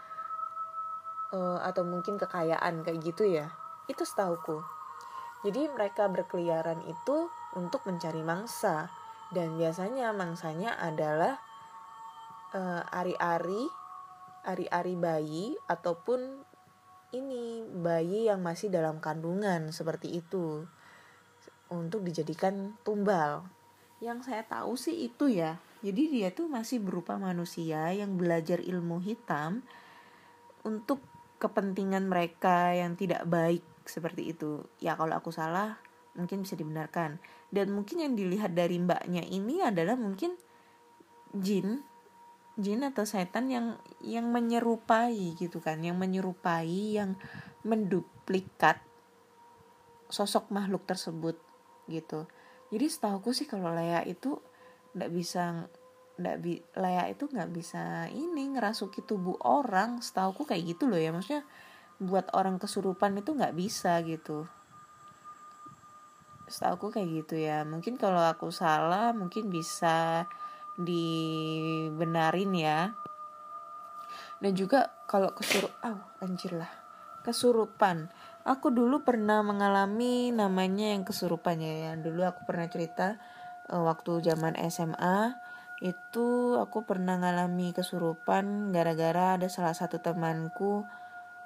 uh, 1.36 1.58
atau 1.60 1.84
mungkin 1.84 2.16
kekayaan 2.16 2.80
kayak 2.80 3.00
gitu 3.04 3.28
ya 3.28 3.52
itu 3.92 4.08
setahuku 4.08 4.64
jadi 5.44 5.68
mereka 5.68 6.08
berkeliaran 6.08 6.80
itu 6.88 7.28
untuk 7.56 7.84
mencari 7.88 8.20
mangsa. 8.24 8.92
Dan 9.32 9.56
biasanya 9.56 10.12
mangsanya 10.12 10.76
adalah 10.76 11.40
uh, 12.52 12.84
ari-ari 12.92 13.64
ari-ari 14.42 14.98
bayi 14.98 15.54
ataupun 15.70 16.42
ini 17.14 17.62
bayi 17.70 18.26
yang 18.26 18.42
masih 18.42 18.72
dalam 18.72 18.98
kandungan 18.98 19.70
seperti 19.70 20.18
itu 20.18 20.66
untuk 21.72 22.04
dijadikan 22.04 22.76
tumbal. 22.82 23.46
Yang 24.02 24.28
saya 24.28 24.42
tahu 24.44 24.74
sih 24.74 25.08
itu 25.08 25.30
ya. 25.30 25.62
Jadi 25.82 26.10
dia 26.10 26.28
tuh 26.34 26.50
masih 26.50 26.82
berupa 26.82 27.18
manusia 27.18 27.90
yang 27.94 28.18
belajar 28.18 28.58
ilmu 28.58 29.02
hitam 29.02 29.62
untuk 30.62 31.02
kepentingan 31.42 32.06
mereka 32.06 32.70
yang 32.70 32.94
tidak 32.94 33.26
baik 33.26 33.62
seperti 33.86 34.30
itu. 34.34 34.62
Ya 34.78 34.94
kalau 34.94 35.18
aku 35.18 35.34
salah 35.34 35.78
mungkin 36.16 36.44
bisa 36.44 36.54
dibenarkan. 36.56 37.16
Dan 37.48 37.72
mungkin 37.72 38.04
yang 38.04 38.14
dilihat 38.16 38.52
dari 38.52 38.76
mbaknya 38.80 39.24
ini 39.24 39.64
adalah 39.64 39.96
mungkin 39.96 40.36
jin 41.32 41.80
jin 42.60 42.84
atau 42.84 43.08
setan 43.08 43.48
yang 43.48 43.80
yang 44.04 44.28
menyerupai 44.28 45.32
gitu 45.40 45.64
kan 45.64 45.80
yang 45.80 45.96
menyerupai 45.96 47.00
yang 47.00 47.16
menduplikat 47.64 48.84
sosok 50.12 50.52
makhluk 50.52 50.84
tersebut 50.84 51.40
gitu. 51.88 52.28
Jadi 52.68 52.86
setahuku 52.92 53.32
sih 53.32 53.48
kalau 53.48 53.72
layak 53.72 54.04
itu 54.04 54.36
nggak 54.92 55.10
bisa 55.12 55.64
nggak 56.20 56.36
bi 56.44 56.60
layak 56.76 57.16
itu 57.16 57.24
nggak 57.32 57.50
bisa 57.56 58.12
ini 58.12 58.52
ngerasuki 58.52 59.00
tubuh 59.00 59.40
orang 59.40 60.04
setahuku 60.04 60.44
kayak 60.44 60.76
gitu 60.76 60.92
loh 60.92 61.00
ya. 61.00 61.08
Maksudnya 61.08 61.48
buat 61.96 62.28
orang 62.36 62.60
kesurupan 62.60 63.16
itu 63.16 63.32
nggak 63.32 63.56
bisa 63.56 63.96
gitu 64.04 64.44
setahuku 66.52 66.92
kayak 66.92 67.08
gitu 67.24 67.40
ya. 67.40 67.64
Mungkin 67.64 67.96
kalau 67.96 68.20
aku 68.20 68.52
salah 68.52 69.16
mungkin 69.16 69.48
bisa 69.48 70.28
dibenarin 70.76 72.52
ya. 72.52 72.80
Dan 74.38 74.52
juga 74.52 74.92
kalau 75.08 75.32
kesurup 75.32 75.72
oh, 75.82 76.00
anjir 76.20 76.52
lah. 76.54 76.70
Kesurupan. 77.24 78.12
Aku 78.42 78.74
dulu 78.74 79.06
pernah 79.06 79.40
mengalami 79.40 80.34
namanya 80.34 80.92
yang 80.92 81.06
kesurupannya 81.06 81.72
ya 81.86 81.92
dulu 81.94 82.26
aku 82.26 82.42
pernah 82.42 82.66
cerita 82.66 83.22
uh, 83.70 83.86
waktu 83.86 84.18
zaman 84.18 84.58
SMA 84.66 85.38
itu 85.82 86.58
aku 86.58 86.86
pernah 86.86 87.18
ngalami 87.18 87.74
kesurupan 87.74 88.70
gara-gara 88.70 89.34
ada 89.34 89.50
salah 89.50 89.74
satu 89.74 89.98
temanku 89.98 90.86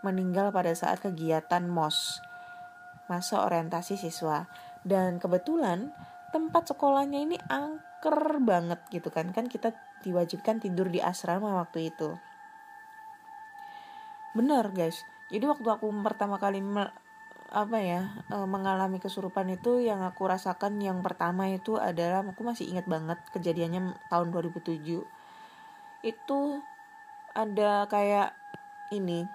meninggal 0.05 0.53
pada 0.53 0.73
saat 0.77 1.01
kegiatan 1.01 1.65
MOS 1.65 2.21
masa 3.09 3.41
orientasi 3.49 3.97
siswa 3.97 4.45
dan 4.87 5.19
kebetulan 5.19 5.91
tempat 6.31 6.71
sekolahnya 6.71 7.27
ini 7.27 7.37
angker 7.51 8.39
banget 8.39 8.79
gitu 8.95 9.11
kan. 9.11 9.35
Kan 9.35 9.51
kita 9.51 9.75
diwajibkan 10.07 10.63
tidur 10.63 10.87
di 10.87 11.03
asrama 11.03 11.59
waktu 11.59 11.91
itu. 11.91 12.15
Benar 14.39 14.71
guys. 14.71 15.03
Jadi 15.27 15.43
waktu 15.51 15.67
aku 15.67 15.91
pertama 16.07 16.39
kali 16.39 16.63
me, 16.63 16.87
apa 17.51 17.79
ya 17.83 18.23
e, 18.31 18.37
mengalami 18.47 19.03
kesurupan 19.03 19.51
itu 19.51 19.83
yang 19.83 20.07
aku 20.07 20.31
rasakan 20.31 20.79
yang 20.79 21.03
pertama 21.03 21.51
itu 21.51 21.75
adalah 21.75 22.23
aku 22.23 22.47
masih 22.47 22.71
ingat 22.71 22.87
banget 22.87 23.19
kejadiannya 23.35 23.99
tahun 24.07 24.31
2007 24.31 25.03
itu 26.07 26.41
ada 27.35 27.91
kayak 27.91 28.39
ini 28.95 29.27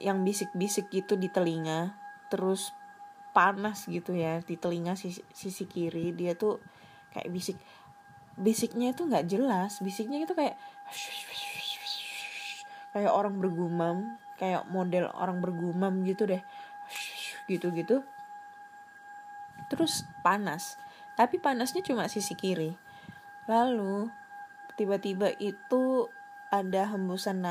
yang 0.00 0.24
bisik-bisik 0.24 0.88
gitu 0.88 1.20
di 1.20 1.28
telinga. 1.28 1.92
Terus 2.32 2.72
panas 3.32 3.88
gitu 3.88 4.12
ya 4.12 4.44
di 4.44 4.60
telinga 4.60 4.96
sisi, 4.96 5.24
sisi 5.32 5.64
kiri 5.64 6.12
dia 6.12 6.36
tuh 6.36 6.60
kayak 7.16 7.28
bisik. 7.32 7.58
Bisiknya 8.36 8.96
itu 8.96 9.04
nggak 9.04 9.28
jelas 9.28 9.80
bisiknya 9.84 10.24
itu 10.24 10.32
kayak 10.32 10.56
kayak 12.92 13.12
orang 13.12 13.40
bergumam 13.40 14.16
kayak 14.36 14.68
model 14.68 15.08
orang 15.16 15.40
bergumam 15.40 16.04
gitu 16.04 16.28
deh. 16.28 16.40
Gitu 17.48 17.72
gitu. 17.72 18.04
Terus 19.72 20.04
panas 20.20 20.76
tapi 21.16 21.36
panasnya 21.40 21.84
cuma 21.84 22.08
sisi 22.08 22.32
kiri. 22.36 22.72
Lalu 23.48 24.08
tiba-tiba 24.76 25.32
itu 25.36 26.08
ada 26.52 26.88
hembusan 26.92 27.44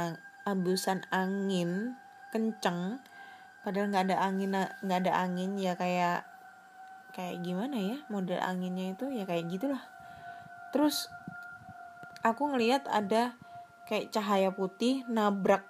hembusan 0.46 1.06
angin 1.14 1.98
kenceng 2.34 3.02
padahal 3.62 3.94
nggak 3.94 4.06
ada 4.10 4.18
angin 4.26 4.54
nggak 4.58 5.00
ada 5.06 5.14
angin 5.22 5.58
ya 5.58 5.74
kayak 5.78 6.26
kayak 7.12 7.44
gimana 7.44 7.76
ya 7.78 7.98
model 8.08 8.40
anginnya 8.40 8.96
itu 8.96 9.12
ya 9.12 9.28
kayak 9.28 9.52
gitulah. 9.52 9.84
Terus 10.72 11.12
aku 12.24 12.56
ngelihat 12.56 12.88
ada 12.88 13.36
kayak 13.86 14.10
cahaya 14.16 14.50
putih 14.56 15.04
nabrak 15.12 15.68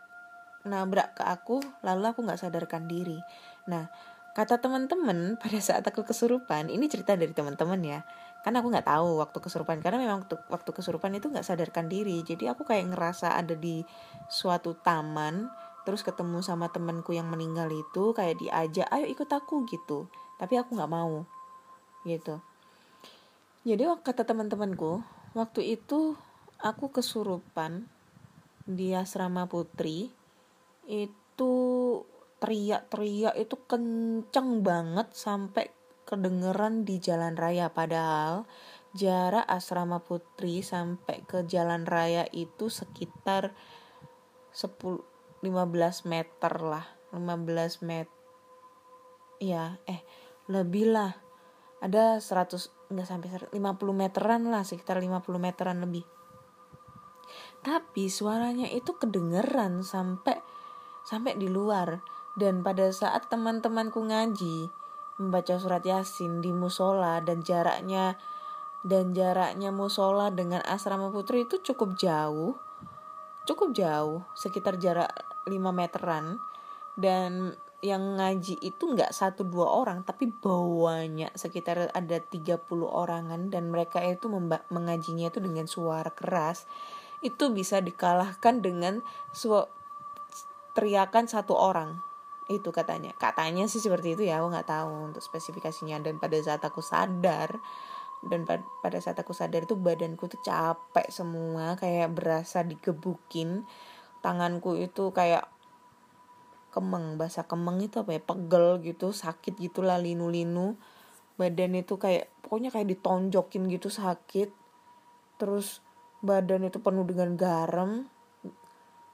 nabrak 0.62 1.18
ke 1.18 1.24
aku 1.26 1.58
lalu 1.82 2.14
aku 2.14 2.22
nggak 2.22 2.40
sadarkan 2.40 2.86
diri. 2.86 3.18
Nah 3.66 3.90
kata 4.32 4.62
teman-teman 4.62 5.34
pada 5.42 5.60
saat 5.60 5.84
aku 5.84 6.06
kesurupan 6.06 6.70
ini 6.70 6.88
cerita 6.88 7.18
dari 7.18 7.34
teman-teman 7.34 7.82
ya. 7.82 8.00
Kan 8.42 8.58
aku 8.58 8.74
nggak 8.74 8.90
tahu 8.90 9.22
waktu 9.22 9.38
kesurupan 9.38 9.86
karena 9.86 10.02
memang 10.02 10.26
waktu, 10.26 10.38
waktu 10.50 10.72
kesurupan 10.74 11.14
itu 11.18 11.30
nggak 11.30 11.46
sadarkan 11.46 11.90
diri. 11.90 12.22
Jadi 12.26 12.50
aku 12.50 12.66
kayak 12.66 12.94
ngerasa 12.94 13.38
ada 13.38 13.54
di 13.54 13.86
suatu 14.30 14.78
taman 14.78 15.50
terus 15.84 16.06
ketemu 16.06 16.46
sama 16.46 16.70
temanku 16.70 17.14
yang 17.14 17.28
meninggal 17.28 17.68
itu 17.70 18.14
kayak 18.14 18.38
diajak 18.38 18.88
ayo 18.94 19.06
ikut 19.10 19.30
aku 19.30 19.66
gitu. 19.66 20.06
Tapi 20.38 20.58
aku 20.58 20.78
nggak 20.78 20.92
mau 20.92 21.26
gitu. 22.06 22.42
Jadi 23.62 23.86
kata 24.02 24.26
teman-temanku 24.26 25.06
waktu 25.38 25.78
itu 25.78 26.18
aku 26.62 26.90
kesurupan 26.90 27.86
di 28.66 28.94
asrama 28.94 29.46
putri 29.46 30.10
itu 30.90 31.54
teriak-teriak 32.42 33.38
itu 33.38 33.56
kenceng 33.70 34.66
banget 34.66 35.14
sampai 35.14 35.70
kedengeran 36.10 36.82
di 36.90 36.98
jalan 36.98 37.38
raya. 37.38 37.70
Padahal 37.70 38.50
jarak 38.98 39.46
asrama 39.46 40.02
putri 40.02 40.66
sampai 40.66 41.22
ke 41.24 41.46
jalan 41.46 41.86
raya 41.86 42.26
itu 42.34 42.68
sekitar 42.68 43.54
10 44.52 45.11
15 45.42 46.10
meter 46.10 46.54
lah. 46.62 46.86
15 47.12 47.84
meter 47.84 48.22
ya 49.42 49.82
eh 49.90 50.06
lebih 50.48 50.94
lah. 50.94 51.18
Ada 51.82 52.22
100 52.22 52.94
nggak 52.94 53.08
sampai 53.10 53.30
50 53.50 53.58
meteran 53.98 54.42
lah 54.54 54.62
sekitar 54.62 55.02
50 55.02 55.18
meteran 55.42 55.82
lebih. 55.82 56.06
Tapi 57.66 58.06
suaranya 58.06 58.70
itu 58.70 58.94
kedengeran 58.94 59.82
sampai 59.82 60.38
sampai 61.10 61.34
di 61.42 61.50
luar. 61.50 62.06
Dan 62.32 62.64
pada 62.64 62.88
saat 62.96 63.28
teman-temanku 63.28 64.08
ngaji 64.08 64.72
membaca 65.20 65.60
surat 65.60 65.84
yasin 65.84 66.40
di 66.40 66.56
musola 66.56 67.20
dan 67.20 67.44
jaraknya 67.44 68.16
dan 68.88 69.12
jaraknya 69.12 69.70
musola 69.70 70.32
dengan 70.32 70.64
asrama 70.64 71.12
putri 71.12 71.44
itu 71.44 71.60
cukup 71.60 71.98
jauh. 72.00 72.56
Cukup 73.50 73.74
jauh 73.74 74.24
sekitar 74.38 74.78
jarak 74.78 75.31
5 75.48 75.54
meteran 75.74 76.38
dan 77.00 77.56
yang 77.82 78.22
ngaji 78.22 78.62
itu 78.62 78.94
nggak 78.94 79.10
satu 79.10 79.42
dua 79.42 79.66
orang 79.66 80.06
tapi 80.06 80.30
banyak 80.30 81.34
sekitar 81.34 81.90
ada 81.90 82.18
30 82.22 82.62
orangan 82.86 83.50
dan 83.50 83.74
mereka 83.74 84.06
itu 84.06 84.30
mengajinya 84.70 85.34
itu 85.34 85.42
dengan 85.42 85.66
suara 85.66 86.14
keras. 86.14 86.70
Itu 87.26 87.50
bisa 87.54 87.82
dikalahkan 87.82 88.62
dengan 88.62 89.02
teriakan 90.78 91.26
satu 91.26 91.58
orang 91.58 91.98
itu 92.54 92.70
katanya. 92.70 93.18
Katanya 93.18 93.66
sih 93.66 93.82
seperti 93.82 94.14
itu 94.14 94.30
ya 94.30 94.42
aku 94.42 94.54
nggak 94.54 94.70
tahu 94.70 94.90
untuk 95.10 95.24
spesifikasinya. 95.26 95.98
Dan 96.06 96.22
pada 96.22 96.38
saat 96.38 96.62
aku 96.62 96.86
sadar 96.86 97.58
dan 98.22 98.46
pada 98.46 98.98
saat 99.02 99.18
aku 99.18 99.34
sadar 99.34 99.66
itu 99.66 99.74
badanku 99.74 100.30
tuh 100.30 100.42
capek 100.46 101.10
semua 101.10 101.74
kayak 101.74 102.14
berasa 102.14 102.62
digebukin 102.62 103.66
tanganku 104.22 104.78
itu 104.78 105.10
kayak 105.12 105.50
kemeng 106.72 107.20
bahasa 107.20 107.44
kemeng 107.44 107.84
itu 107.84 108.00
apa 108.00 108.16
ya? 108.16 108.22
Pegel 108.24 108.80
gitu 108.82 109.12
sakit 109.12 109.60
gitulah 109.60 110.00
linu-linu. 110.00 110.80
Badan 111.36 111.76
itu 111.76 112.00
kayak 112.00 112.32
pokoknya 112.46 112.72
kayak 112.72 112.88
ditonjokin 112.96 113.68
gitu 113.68 113.92
sakit. 113.92 114.50
Terus 115.36 115.84
badan 116.24 116.70
itu 116.70 116.80
penuh 116.80 117.04
dengan 117.04 117.36
garam. 117.36 118.08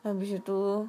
Habis 0.05 0.43
itu 0.43 0.85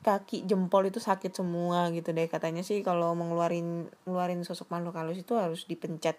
kaki 0.00 0.48
jempol 0.48 0.88
itu 0.88 0.96
sakit 0.96 1.36
semua 1.36 1.92
gitu 1.92 2.16
deh 2.16 2.24
katanya 2.30 2.64
sih. 2.64 2.80
Kalau 2.80 3.12
mengeluarin 3.12 3.92
ngeluarin 4.08 4.40
sosok 4.46 4.72
makhluk 4.72 4.96
halus 4.96 5.20
itu 5.20 5.36
harus 5.36 5.68
dipencet 5.68 6.16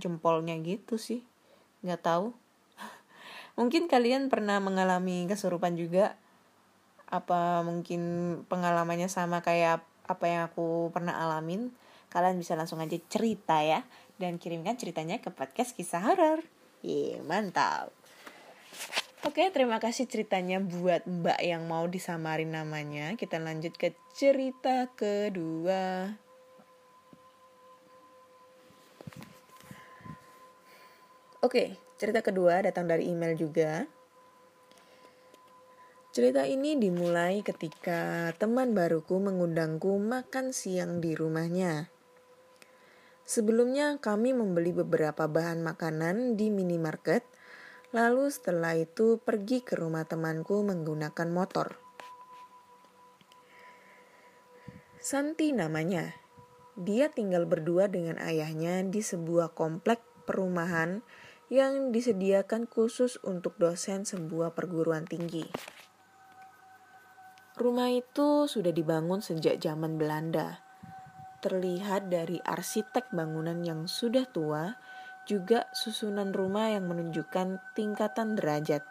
jempolnya 0.00 0.56
gitu 0.64 0.96
sih. 0.96 1.20
Nggak 1.84 2.00
tahu 2.08 2.26
mungkin 3.60 3.92
kalian 3.92 4.32
pernah 4.32 4.56
mengalami 4.56 5.28
kesurupan 5.28 5.76
juga 5.76 6.16
apa 7.12 7.60
mungkin 7.60 8.00
pengalamannya 8.48 9.12
sama 9.12 9.44
kayak 9.44 9.84
apa 10.08 10.24
yang 10.24 10.48
aku 10.48 10.88
pernah 10.88 11.20
alamin 11.20 11.68
kalian 12.08 12.40
bisa 12.40 12.56
langsung 12.56 12.80
aja 12.80 12.96
cerita 13.12 13.60
ya 13.60 13.84
dan 14.16 14.40
kirimkan 14.40 14.80
ceritanya 14.80 15.20
ke 15.20 15.28
podcast 15.28 15.76
kisah 15.76 16.00
horor. 16.00 16.40
Iya, 16.80 17.20
mantap. 17.20 17.92
Oke, 19.20 19.52
terima 19.52 19.76
kasih 19.76 20.08
ceritanya 20.08 20.64
buat 20.64 21.04
Mbak 21.04 21.40
yang 21.44 21.68
mau 21.68 21.84
disamarin 21.84 22.56
namanya. 22.56 23.12
Kita 23.20 23.36
lanjut 23.36 23.76
ke 23.76 23.92
cerita 24.16 24.88
kedua. 24.96 26.16
Oke, 31.44 31.76
cerita 32.00 32.24
kedua 32.24 32.64
datang 32.64 32.88
dari 32.88 33.12
email 33.12 33.36
juga. 33.36 33.84
Cerita 36.16 36.48
ini 36.48 36.80
dimulai 36.80 37.44
ketika 37.44 38.32
teman 38.40 38.72
baruku 38.72 39.20
mengundangku 39.20 40.00
makan 40.00 40.56
siang 40.56 41.04
di 41.04 41.12
rumahnya. 41.12 41.92
Sebelumnya 43.28 44.00
kami 44.00 44.32
membeli 44.32 44.72
beberapa 44.74 45.28
bahan 45.28 45.62
makanan 45.62 46.34
di 46.40 46.50
minimarket, 46.50 47.22
lalu 47.94 48.32
setelah 48.32 48.74
itu 48.74 49.22
pergi 49.22 49.62
ke 49.62 49.78
rumah 49.78 50.02
temanku 50.02 50.66
menggunakan 50.66 51.28
motor. 51.30 51.78
Santi 54.98 55.52
namanya. 55.52 56.16
Dia 56.74 57.12
tinggal 57.12 57.44
berdua 57.44 57.86
dengan 57.92 58.16
ayahnya 58.18 58.82
di 58.88 59.04
sebuah 59.04 59.52
komplek 59.52 60.00
perumahan 60.24 61.04
yang 61.50 61.90
disediakan 61.90 62.70
khusus 62.70 63.18
untuk 63.26 63.58
dosen 63.58 64.06
sebuah 64.06 64.54
perguruan 64.54 65.04
tinggi. 65.04 65.44
Rumah 67.58 67.90
itu 67.92 68.46
sudah 68.48 68.72
dibangun 68.72 69.20
sejak 69.20 69.60
zaman 69.60 69.98
Belanda 69.98 70.70
terlihat 71.40 72.12
dari 72.12 72.38
arsitek 72.44 73.10
bangunan 73.10 73.64
yang 73.64 73.88
sudah 73.88 74.28
tua, 74.28 74.76
juga 75.24 75.66
susunan 75.72 76.32
rumah 76.36 76.72
yang 76.72 76.86
menunjukkan 76.88 77.60
tingkatan 77.72 78.36
derajat. 78.36 78.84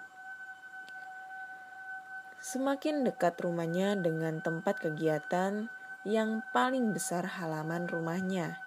Semakin 2.42 3.06
dekat 3.06 3.38
rumahnya 3.38 3.94
dengan 4.00 4.42
tempat 4.42 4.82
kegiatan 4.82 5.70
yang 6.08 6.42
paling 6.50 6.96
besar 6.96 7.28
halaman 7.28 7.86
rumahnya, 7.86 8.58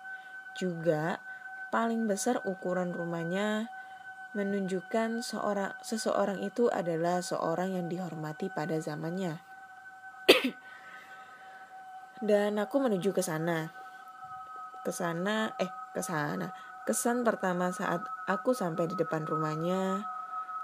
juga 0.54 1.18
paling 1.74 2.06
besar 2.06 2.38
ukuran 2.44 2.92
rumahnya 2.92 3.66
menunjukkan 4.32 5.20
seorang 5.20 5.76
seseorang 5.84 6.40
itu 6.40 6.72
adalah 6.72 7.20
seorang 7.20 7.76
yang 7.76 7.86
dihormati 7.92 8.48
pada 8.48 8.80
zamannya. 8.80 9.36
Dan 12.28 12.56
aku 12.56 12.80
menuju 12.80 13.12
ke 13.12 13.20
sana. 13.20 13.68
Ke 14.80 14.92
sana, 14.92 15.52
eh, 15.60 15.68
ke 15.92 16.00
sana. 16.00 16.48
Kesan 16.82 17.22
pertama 17.22 17.70
saat 17.70 18.02
aku 18.26 18.56
sampai 18.56 18.90
di 18.90 18.98
depan 18.98 19.22
rumahnya, 19.22 20.02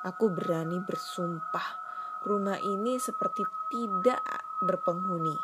aku 0.02 0.34
berani 0.34 0.82
bersumpah 0.82 1.78
rumah 2.26 2.58
ini 2.58 2.98
seperti 2.98 3.46
tidak 3.70 4.24
berpenghuni. 4.64 5.36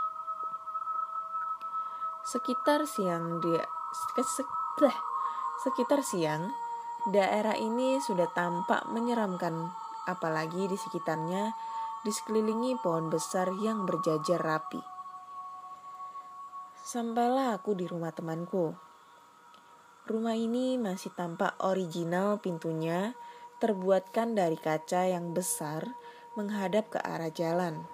Sekitar 2.24 2.88
siang 2.88 3.38
dia 3.38 3.62
sekitar 5.62 6.02
siang, 6.02 6.50
daerah 7.04 7.52
ini 7.56 8.00
sudah 8.00 8.32
tampak 8.32 8.88
menyeramkan 8.88 9.68
apalagi 10.08 10.68
di 10.68 10.76
sekitarnya 10.76 11.52
disekelilingi 12.04 12.80
pohon 12.80 13.08
besar 13.08 13.52
yang 13.60 13.88
berjajar 13.88 14.40
rapi. 14.40 14.80
Sampailah 16.84 17.56
aku 17.56 17.72
di 17.72 17.88
rumah 17.88 18.12
temanku. 18.12 18.76
Rumah 20.04 20.36
ini 20.36 20.76
masih 20.76 21.16
tampak 21.16 21.56
original 21.64 22.36
pintunya, 22.44 23.16
terbuatkan 23.56 24.36
dari 24.36 24.60
kaca 24.60 25.08
yang 25.08 25.32
besar 25.32 25.96
menghadap 26.36 26.92
ke 26.92 27.00
arah 27.00 27.32
jalan. 27.32 27.88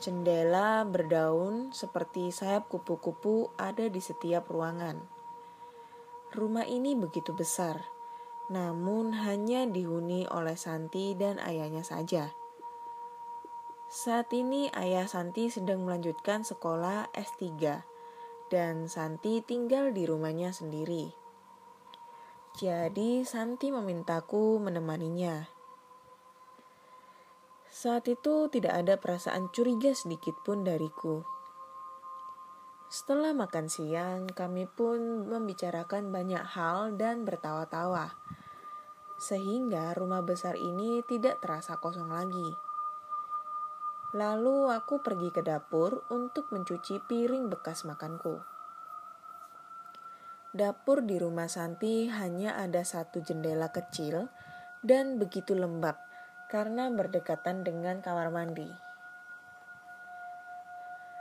Jendela 0.00 0.84
berdaun 0.88 1.72
seperti 1.76 2.32
sayap 2.32 2.72
kupu-kupu 2.72 3.52
ada 3.60 3.84
di 3.88 4.00
setiap 4.00 4.48
ruangan. 4.48 5.15
Rumah 6.34 6.66
ini 6.66 6.98
begitu 6.98 7.30
besar, 7.30 7.86
namun 8.50 9.14
hanya 9.14 9.62
dihuni 9.66 10.26
oleh 10.26 10.58
Santi 10.58 11.14
dan 11.14 11.38
ayahnya 11.38 11.86
saja. 11.86 12.34
Saat 13.86 14.34
ini 14.34 14.66
ayah 14.74 15.06
Santi 15.06 15.46
sedang 15.46 15.86
melanjutkan 15.86 16.42
sekolah 16.42 17.14
S3 17.14 17.46
dan 18.50 18.90
Santi 18.90 19.38
tinggal 19.46 19.94
di 19.94 20.02
rumahnya 20.02 20.50
sendiri. 20.50 21.14
Jadi 22.58 23.22
Santi 23.22 23.70
memintaku 23.70 24.58
menemaninya. 24.58 25.46
Saat 27.70 28.08
itu 28.08 28.48
tidak 28.48 28.72
ada 28.72 28.96
perasaan 28.96 29.52
curiga 29.52 29.92
sedikit 29.92 30.34
pun 30.42 30.64
dariku. 30.64 31.35
Setelah 32.86 33.34
makan 33.34 33.66
siang, 33.66 34.30
kami 34.30 34.70
pun 34.70 35.26
membicarakan 35.26 36.14
banyak 36.14 36.42
hal 36.42 36.94
dan 36.94 37.26
bertawa-tawa. 37.26 38.14
Sehingga 39.18 39.90
rumah 39.98 40.22
besar 40.22 40.54
ini 40.54 41.02
tidak 41.02 41.42
terasa 41.42 41.82
kosong 41.82 42.14
lagi. 42.14 42.50
Lalu 44.14 44.70
aku 44.70 45.02
pergi 45.02 45.34
ke 45.34 45.42
dapur 45.42 46.06
untuk 46.14 46.46
mencuci 46.54 47.02
piring 47.10 47.50
bekas 47.50 47.82
makanku. 47.82 48.38
Dapur 50.54 51.02
di 51.02 51.18
rumah 51.18 51.50
Santi 51.50 52.06
hanya 52.06 52.54
ada 52.54 52.86
satu 52.86 53.18
jendela 53.18 53.74
kecil 53.74 54.30
dan 54.86 55.18
begitu 55.18 55.58
lembab 55.58 55.98
karena 56.46 56.86
berdekatan 56.88 57.66
dengan 57.66 57.98
kamar 57.98 58.30
mandi. 58.30 58.70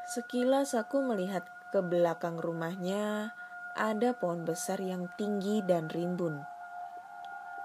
Sekilas 0.05 0.77
aku 0.77 1.01
melihat 1.01 1.54
ke 1.75 1.83
belakang 1.83 2.39
rumahnya 2.39 3.35
ada 3.75 4.15
pohon 4.15 4.47
besar 4.47 4.79
yang 4.79 5.11
tinggi 5.19 5.59
dan 5.67 5.91
rimbun. 5.91 6.39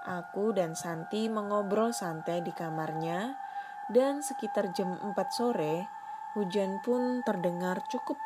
Aku 0.03 0.51
dan 0.51 0.75
Santi 0.75 1.31
mengobrol 1.31 1.95
santai 1.95 2.43
di 2.43 2.51
kamarnya 2.51 3.39
dan 3.87 4.19
sekitar 4.19 4.75
jam 4.75 4.99
4 4.99 5.15
sore, 5.31 5.87
hujan 6.35 6.83
pun 6.83 7.23
terdengar 7.23 7.87
cukup 7.87 8.19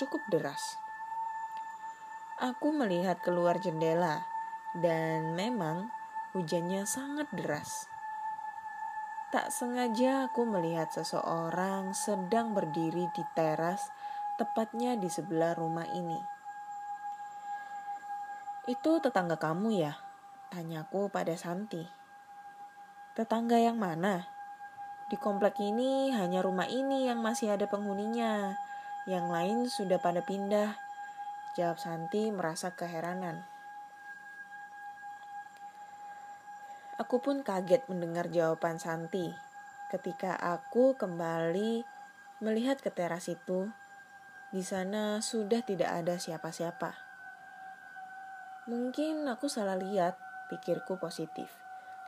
cukup 0.00 0.24
deras. 0.32 0.80
Aku 2.40 2.72
melihat 2.72 3.20
keluar 3.20 3.60
jendela 3.60 4.24
dan 4.72 5.36
memang 5.36 5.92
hujannya 6.32 6.88
sangat 6.88 7.28
deras. 7.36 7.92
Tak 9.28 9.52
sengaja 9.52 10.32
aku 10.32 10.48
melihat 10.48 10.88
seseorang 10.88 11.92
sedang 11.92 12.56
berdiri 12.56 13.12
di 13.12 13.24
teras 13.36 13.92
tepatnya 14.36 15.00
di 15.00 15.08
sebelah 15.08 15.56
rumah 15.56 15.88
ini. 15.96 16.20
Itu 18.68 19.00
tetangga 19.00 19.40
kamu 19.40 19.80
ya? 19.80 19.96
Tanyaku 20.52 21.08
pada 21.08 21.32
Santi. 21.40 21.80
Tetangga 23.16 23.56
yang 23.56 23.80
mana? 23.80 24.28
Di 25.08 25.16
komplek 25.16 25.56
ini 25.62 26.12
hanya 26.12 26.44
rumah 26.44 26.68
ini 26.68 27.08
yang 27.08 27.24
masih 27.24 27.56
ada 27.56 27.64
penghuninya. 27.70 28.58
Yang 29.08 29.26
lain 29.30 29.58
sudah 29.70 29.98
pada 30.02 30.20
pindah. 30.20 30.76
Jawab 31.56 31.78
Santi 31.80 32.28
merasa 32.28 32.74
keheranan. 32.74 33.46
Aku 37.00 37.22
pun 37.22 37.46
kaget 37.46 37.86
mendengar 37.86 38.26
jawaban 38.28 38.82
Santi. 38.82 39.30
Ketika 39.88 40.34
aku 40.34 40.98
kembali 40.98 41.86
melihat 42.42 42.82
ke 42.82 42.90
teras 42.90 43.30
itu, 43.30 43.70
di 44.54 44.62
sana 44.62 45.18
sudah 45.18 45.62
tidak 45.66 45.90
ada 45.90 46.14
siapa-siapa. 46.20 46.94
Mungkin 48.66 49.26
aku 49.30 49.46
salah 49.46 49.78
lihat, 49.78 50.18
pikirku 50.50 50.98
positif. 50.98 51.50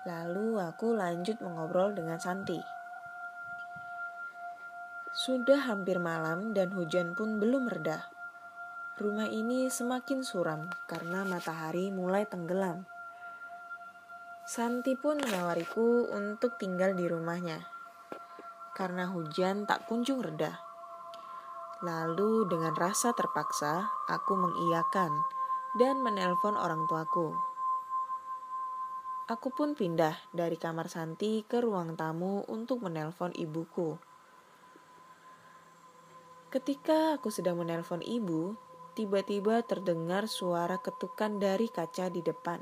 Lalu 0.07 0.59
aku 0.59 0.95
lanjut 0.95 1.43
mengobrol 1.43 1.95
dengan 1.95 2.19
Santi. 2.23 2.59
Sudah 5.15 5.67
hampir 5.67 5.99
malam 5.99 6.55
dan 6.55 6.71
hujan 6.75 7.19
pun 7.19 7.43
belum 7.43 7.67
reda. 7.67 8.07
Rumah 8.99 9.31
ini 9.31 9.71
semakin 9.71 10.23
suram 10.27 10.71
karena 10.87 11.23
matahari 11.23 11.91
mulai 11.91 12.27
tenggelam. 12.27 12.87
Santi 14.47 14.95
pun 14.95 15.19
menawariku 15.19 16.11
untuk 16.15 16.59
tinggal 16.59 16.95
di 16.95 17.07
rumahnya. 17.07 17.79
karena 18.79 19.11
hujan 19.11 19.67
tak 19.67 19.91
kunjung 19.91 20.23
reda. 20.23 20.68
Lalu 21.79 22.51
dengan 22.51 22.75
rasa 22.75 23.15
terpaksa, 23.15 23.87
aku 24.11 24.35
mengiyakan 24.35 25.15
dan 25.79 26.03
menelpon 26.03 26.59
orang 26.59 26.83
tuaku. 26.91 27.31
Aku 29.31 29.55
pun 29.55 29.79
pindah 29.79 30.19
dari 30.35 30.59
kamar 30.59 30.91
Santi 30.91 31.47
ke 31.47 31.63
ruang 31.63 31.95
tamu 31.95 32.43
untuk 32.51 32.83
menelpon 32.83 33.31
ibuku. 33.31 33.95
Ketika 36.51 37.15
aku 37.15 37.31
sedang 37.31 37.63
menelpon 37.63 38.03
ibu, 38.03 38.59
tiba-tiba 38.99 39.63
terdengar 39.63 40.27
suara 40.27 40.83
ketukan 40.83 41.39
dari 41.39 41.71
kaca 41.71 42.11
di 42.11 42.27
depan. 42.27 42.59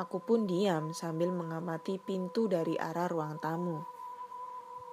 Aku 0.00 0.24
pun 0.24 0.48
diam 0.48 0.96
sambil 0.96 1.28
mengamati 1.28 2.00
pintu 2.00 2.48
dari 2.48 2.80
arah 2.80 3.12
ruang 3.12 3.36
tamu 3.44 4.01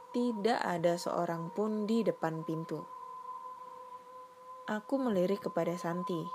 tidak 0.10 0.58
ada 0.66 0.98
seorang 0.98 1.54
pun 1.54 1.86
di 1.86 2.02
depan 2.02 2.42
pintu. 2.42 2.82
Aku 4.66 4.98
melirik 4.98 5.46
kepada 5.46 5.78
Santi. 5.78 6.26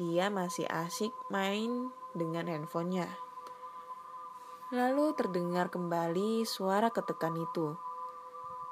Dia 0.00 0.32
masih 0.32 0.64
asik 0.68 1.12
main 1.28 1.92
dengan 2.16 2.48
handphonenya. 2.48 3.12
Lalu 4.72 5.12
terdengar 5.12 5.68
kembali 5.68 6.48
suara 6.48 6.88
ketekan 6.88 7.36
itu. 7.36 7.76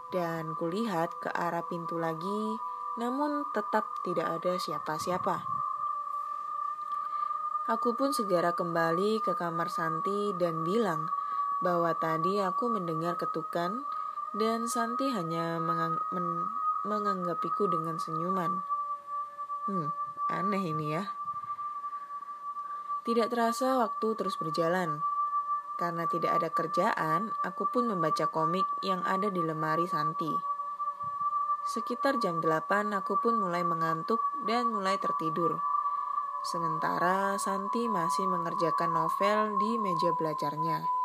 Dan 0.09 0.57
kulihat 0.57 1.13
ke 1.21 1.29
arah 1.29 1.65
pintu 1.69 2.01
lagi, 2.01 2.57
namun 2.97 3.45
tetap 3.53 3.85
tidak 4.01 4.41
ada 4.41 4.57
siapa-siapa. 4.57 5.45
Aku 7.69 7.93
pun 7.95 8.17
segera 8.17 8.57
kembali 8.57 9.21
ke 9.21 9.37
kamar 9.37 9.69
Santi 9.69 10.33
dan 10.41 10.65
bilang 10.65 11.20
bahwa 11.61 11.93
tadi 11.97 12.41
aku 12.41 12.73
mendengar 12.73 13.21
ketukan 13.21 13.85
dan 14.33 14.67
Santi 14.67 15.13
hanya 15.13 15.61
mengang 15.61 16.01
men 16.13 16.49
menganggapiku 16.81 17.69
dengan 17.69 18.01
senyuman. 18.01 18.65
Hmm, 19.69 19.93
aneh 20.33 20.65
ini 20.73 20.97
ya. 20.97 21.05
Tidak 23.05 23.29
terasa 23.29 23.77
waktu 23.81 24.17
terus 24.17 24.41
berjalan. 24.41 25.05
Karena 25.77 26.05
tidak 26.05 26.41
ada 26.41 26.49
kerjaan, 26.53 27.33
aku 27.41 27.69
pun 27.69 27.89
membaca 27.89 28.29
komik 28.29 28.69
yang 28.85 29.01
ada 29.05 29.33
di 29.33 29.41
lemari 29.41 29.89
Santi. 29.89 30.33
Sekitar 31.65 32.21
jam 32.21 32.41
8 32.41 32.93
aku 32.97 33.21
pun 33.21 33.37
mulai 33.37 33.65
mengantuk 33.65 34.21
dan 34.45 34.73
mulai 34.73 34.97
tertidur. 35.01 35.61
Sementara 36.41 37.37
Santi 37.37 37.85
masih 37.89 38.25
mengerjakan 38.29 38.97
novel 38.97 39.61
di 39.61 39.77
meja 39.77 40.13
belajarnya. 40.17 41.00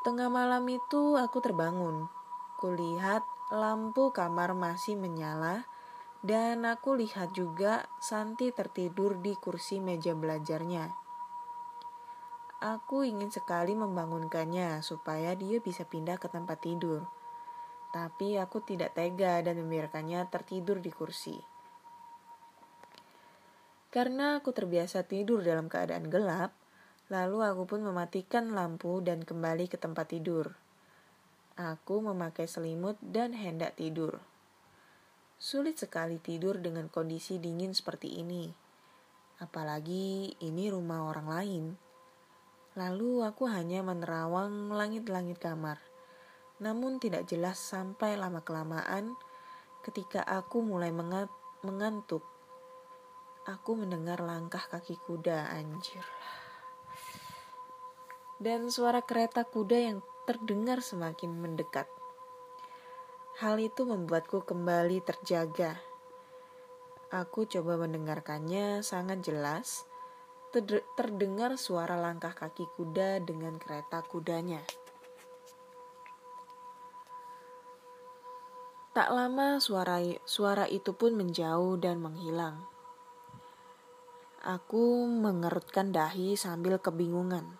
Tengah 0.00 0.32
malam 0.32 0.64
itu 0.72 1.20
aku 1.20 1.44
terbangun. 1.44 2.08
Kulihat 2.56 3.20
lampu 3.52 4.08
kamar 4.16 4.56
masih 4.56 4.96
menyala 4.96 5.68
dan 6.24 6.64
aku 6.64 6.96
lihat 6.96 7.36
juga 7.36 7.84
Santi 8.00 8.48
tertidur 8.48 9.20
di 9.20 9.36
kursi 9.36 9.76
meja 9.76 10.16
belajarnya. 10.16 10.88
Aku 12.60 13.04
ingin 13.04 13.28
sekali 13.28 13.76
membangunkannya 13.76 14.80
supaya 14.80 15.36
dia 15.36 15.60
bisa 15.60 15.84
pindah 15.84 16.16
ke 16.16 16.32
tempat 16.32 16.64
tidur. 16.64 17.04
Tapi 17.92 18.40
aku 18.40 18.64
tidak 18.64 18.96
tega 18.96 19.44
dan 19.44 19.60
membiarkannya 19.60 20.24
tertidur 20.32 20.80
di 20.80 20.88
kursi. 20.92 21.36
Karena 23.92 24.40
aku 24.40 24.52
terbiasa 24.52 25.04
tidur 25.04 25.44
dalam 25.44 25.68
keadaan 25.72 26.08
gelap, 26.08 26.59
Lalu 27.10 27.42
aku 27.42 27.66
pun 27.66 27.82
mematikan 27.82 28.54
lampu 28.54 29.02
dan 29.02 29.26
kembali 29.26 29.66
ke 29.66 29.74
tempat 29.74 30.14
tidur. 30.14 30.54
Aku 31.58 31.98
memakai 31.98 32.46
selimut 32.46 32.94
dan 33.02 33.34
hendak 33.34 33.74
tidur. 33.74 34.22
Sulit 35.34 35.74
sekali 35.74 36.22
tidur 36.22 36.62
dengan 36.62 36.86
kondisi 36.86 37.42
dingin 37.42 37.74
seperti 37.74 38.22
ini. 38.22 38.46
Apalagi 39.42 40.38
ini 40.38 40.70
rumah 40.70 41.10
orang 41.10 41.26
lain. 41.26 41.64
Lalu 42.78 43.26
aku 43.26 43.50
hanya 43.50 43.82
menerawang 43.82 44.70
langit-langit 44.70 45.42
kamar. 45.42 45.82
Namun 46.62 47.02
tidak 47.02 47.26
jelas 47.26 47.58
sampai 47.58 48.14
lama-kelamaan 48.14 49.18
ketika 49.82 50.22
aku 50.22 50.62
mulai 50.62 50.94
mengantuk. 51.66 52.22
Aku 53.50 53.74
mendengar 53.74 54.22
langkah 54.22 54.62
kaki 54.70 54.94
kuda 55.02 55.50
anjir 55.50 56.06
dan 58.40 58.72
suara 58.72 59.04
kereta 59.04 59.44
kuda 59.44 59.76
yang 59.76 59.98
terdengar 60.24 60.80
semakin 60.80 61.36
mendekat. 61.36 61.84
Hal 63.36 63.60
itu 63.60 63.84
membuatku 63.84 64.48
kembali 64.48 65.04
terjaga. 65.04 65.76
Aku 67.12 67.44
coba 67.44 67.76
mendengarkannya 67.76 68.80
sangat 68.80 69.20
jelas. 69.20 69.84
Terdengar 70.96 71.54
suara 71.60 72.00
langkah 72.00 72.32
kaki 72.32 72.64
kuda 72.74 73.20
dengan 73.22 73.60
kereta 73.60 74.02
kudanya. 74.02 74.64
Tak 78.90 79.08
lama 79.14 79.62
suara 79.62 80.02
suara 80.26 80.66
itu 80.66 80.90
pun 80.96 81.14
menjauh 81.14 81.78
dan 81.78 82.02
menghilang. 82.02 82.66
Aku 84.40 85.04
mengerutkan 85.06 85.92
dahi 85.92 86.34
sambil 86.34 86.80
kebingungan. 86.80 87.59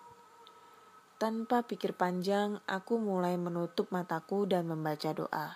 Tanpa 1.21 1.61
pikir 1.61 1.93
panjang, 1.93 2.57
aku 2.65 2.97
mulai 2.97 3.37
menutup 3.37 3.93
mataku 3.93 4.49
dan 4.49 4.65
membaca 4.65 5.13
doa. 5.13 5.53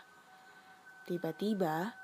Tiba-tiba, 1.09 1.97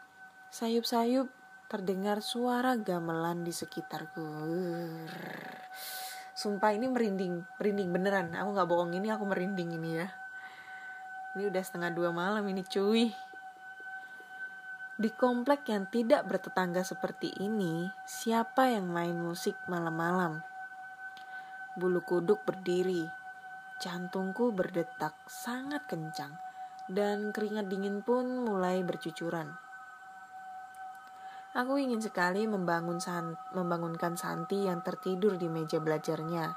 sayup-sayup 0.49 1.29
terdengar 1.69 2.25
suara 2.25 2.73
gamelan 2.81 3.45
di 3.45 3.53
sekitarku. 3.53 4.25
Sumpah 6.33 6.73
ini 6.73 6.89
merinding, 6.89 7.45
merinding 7.61 7.89
beneran. 7.93 8.33
Aku 8.33 8.49
gak 8.57 8.65
bohong 8.65 8.97
ini, 8.97 9.13
aku 9.13 9.29
merinding 9.29 9.77
ini 9.77 9.89
ya. 9.93 10.09
Ini 11.37 11.53
udah 11.53 11.61
setengah 11.61 11.93
dua 11.93 12.09
malam 12.09 12.41
ini 12.49 12.65
cuy. 12.65 13.13
Di 14.97 15.09
komplek 15.13 15.69
yang 15.69 15.85
tidak 15.85 16.25
bertetangga 16.25 16.81
seperti 16.81 17.29
ini, 17.37 17.93
siapa 18.09 18.73
yang 18.73 18.89
main 18.89 19.13
musik 19.13 19.53
malam-malam? 19.69 20.41
Bulu 21.77 22.01
kuduk 22.01 22.41
berdiri, 22.41 23.20
Jantungku 23.81 24.53
berdetak 24.53 25.17
sangat 25.25 25.89
kencang 25.89 26.37
dan 26.85 27.33
keringat 27.33 27.65
dingin 27.65 28.05
pun 28.05 28.45
mulai 28.45 28.85
bercucuran. 28.85 29.57
Aku 31.57 31.81
ingin 31.81 31.97
sekali 31.97 32.45
membangun 32.45 33.01
san 33.01 33.33
membangunkan 33.57 34.13
Santi 34.13 34.69
yang 34.69 34.85
tertidur 34.85 35.33
di 35.33 35.49
meja 35.49 35.81
belajarnya. 35.81 36.53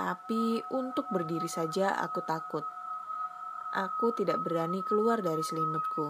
Tapi 0.00 0.64
untuk 0.72 1.12
berdiri 1.12 1.44
saja 1.44 1.92
aku 1.92 2.24
takut. 2.24 2.64
Aku 3.76 4.16
tidak 4.16 4.40
berani 4.40 4.80
keluar 4.80 5.20
dari 5.20 5.44
selimutku. 5.44 6.08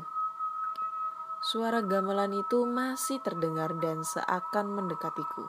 Suara 1.43 1.83
gamelan 1.83 2.39
itu 2.39 2.63
masih 2.71 3.19
terdengar 3.19 3.75
dan 3.83 4.07
seakan 4.07 4.79
mendekatiku. 4.79 5.43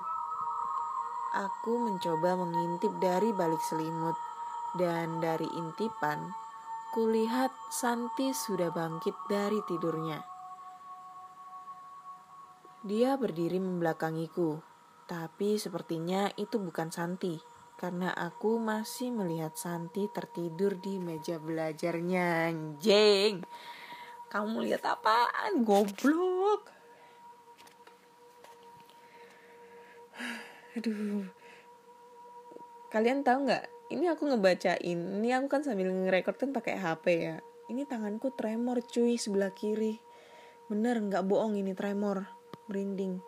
Aku 1.38 1.86
mencoba 1.86 2.34
mengintip 2.34 2.98
dari 2.98 3.30
balik 3.30 3.62
selimut 3.62 4.18
dan 4.76 5.24
dari 5.24 5.48
intipan, 5.56 6.32
kulihat 6.96 7.52
Santi 7.72 8.32
sudah 8.32 8.72
bangkit 8.72 9.16
dari 9.28 9.60
tidurnya. 9.68 10.20
Dia 12.86 13.18
berdiri 13.18 13.58
membelakangiku, 13.58 14.62
tapi 15.10 15.58
sepertinya 15.60 16.30
itu 16.38 16.62
bukan 16.62 16.94
Santi, 16.94 17.36
karena 17.76 18.16
aku 18.16 18.62
masih 18.62 19.12
melihat 19.12 19.58
Santi 19.60 20.08
tertidur 20.08 20.80
di 20.80 21.02
meja 21.02 21.36
belajarnya. 21.42 22.54
Anjing, 22.54 23.44
kamu 24.32 24.70
lihat 24.70 24.86
apaan? 24.86 25.68
Goblok. 25.68 26.72
Aduh, 30.80 31.28
kalian 32.94 33.26
tahu 33.26 33.52
nggak 33.52 33.75
ini 33.94 34.10
aku 34.10 34.26
ngebacain 34.26 34.98
ini 34.98 35.30
aku 35.30 35.46
kan 35.46 35.62
sambil 35.62 35.94
ngerekord 35.94 36.42
kan 36.42 36.50
pakai 36.50 36.82
HP 36.82 37.06
ya. 37.22 37.38
Ini 37.66 37.86
tanganku 37.86 38.34
tremor 38.34 38.82
cuy 38.86 39.18
sebelah 39.18 39.54
kiri. 39.54 40.02
Bener 40.70 40.98
nggak 41.02 41.26
bohong 41.26 41.58
ini 41.58 41.78
tremor. 41.78 42.26
Merinding. 42.66 43.22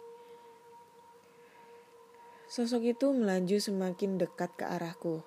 Sosok 2.50 2.96
itu 2.96 3.14
melaju 3.14 3.58
semakin 3.60 4.18
dekat 4.18 4.54
ke 4.58 4.66
arahku. 4.66 5.22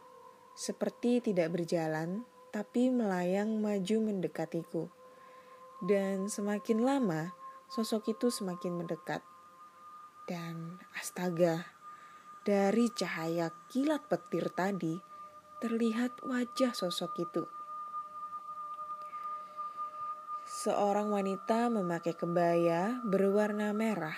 Seperti 0.59 1.23
tidak 1.23 1.55
berjalan 1.55 2.27
tapi 2.51 2.91
melayang 2.91 3.63
maju 3.63 3.97
mendekatiku. 4.03 4.91
Dan 5.79 6.27
semakin 6.27 6.83
lama 6.83 7.31
sosok 7.71 8.19
itu 8.19 8.35
semakin 8.35 8.83
mendekat. 8.83 9.23
Dan 10.27 10.79
astaga 10.99 11.71
dari 12.43 12.91
cahaya 12.95 13.51
kilat 13.71 14.07
petir 14.11 14.51
tadi 14.55 15.10
terlihat 15.61 16.25
wajah 16.25 16.73
sosok 16.73 17.13
itu. 17.21 17.45
Seorang 20.49 21.13
wanita 21.13 21.69
memakai 21.69 22.17
kebaya 22.17 23.05
berwarna 23.05 23.77
merah, 23.77 24.17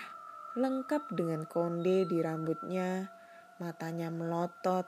lengkap 0.55 1.11
dengan 1.11 1.43
konde 1.43 2.07
di 2.07 2.23
rambutnya, 2.23 3.11
matanya 3.59 4.07
melotot, 4.07 4.87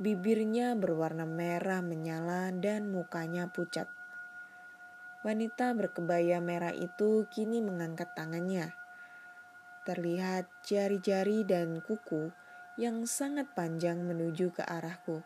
bibirnya 0.00 0.72
berwarna 0.80 1.28
merah 1.28 1.84
menyala, 1.84 2.48
dan 2.56 2.88
mukanya 2.88 3.52
pucat. 3.52 3.86
Wanita 5.22 5.76
berkebaya 5.76 6.42
merah 6.42 6.74
itu 6.74 7.28
kini 7.30 7.62
mengangkat 7.62 8.10
tangannya. 8.16 8.74
Terlihat 9.86 10.48
jari-jari 10.66 11.46
dan 11.46 11.78
kuku 11.78 12.32
yang 12.74 13.04
sangat 13.04 13.52
panjang 13.54 14.02
menuju 14.02 14.50
ke 14.50 14.64
arahku. 14.66 15.22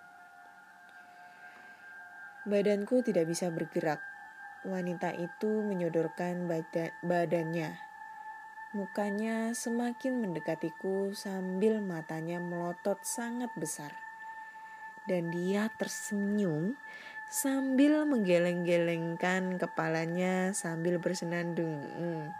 Badanku 2.46 3.02
tidak 3.02 3.26
bisa 3.26 3.50
bergerak. 3.50 3.98
Wanita 4.62 5.10
itu 5.18 5.66
menyodorkan 5.66 6.46
badan 6.46 6.94
badannya. 7.02 7.74
Mukanya 8.70 9.50
semakin 9.50 10.22
mendekatiku 10.22 11.10
sambil 11.10 11.82
matanya 11.82 12.38
melotot 12.38 13.02
sangat 13.02 13.50
besar. 13.58 13.90
Dan 15.10 15.34
dia 15.34 15.74
tersenyum 15.74 16.78
sambil 17.26 18.06
menggeleng-gelengkan 18.06 19.58
kepalanya 19.58 20.54
sambil 20.54 21.02
bersenandung. 21.02 21.82
Hmm. 21.98 22.30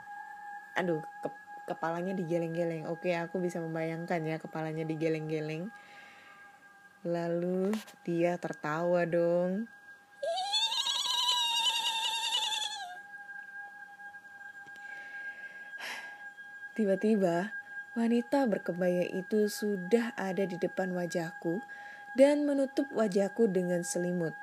Aduh, 0.79 1.03
ke 1.19 1.35
kepalanya 1.67 2.15
digeleng-geleng. 2.15 2.87
Oke, 2.87 3.11
aku 3.19 3.43
bisa 3.43 3.59
membayangkan 3.59 4.23
ya 4.23 4.39
kepalanya 4.39 4.87
digeleng-geleng. 4.87 5.75
Lalu 7.03 7.75
dia 8.07 8.39
tertawa 8.39 9.03
dong. 9.03 9.67
Tiba-tiba, 16.77 17.57
wanita 17.97 18.45
berkebaya 18.45 19.09
itu 19.09 19.49
sudah 19.49 20.13
ada 20.13 20.45
di 20.45 20.61
depan 20.61 20.93
wajahku 20.93 21.65
dan 22.13 22.45
menutup 22.45 22.85
wajahku 22.93 23.49
dengan 23.49 23.81
selimut. 23.81 24.37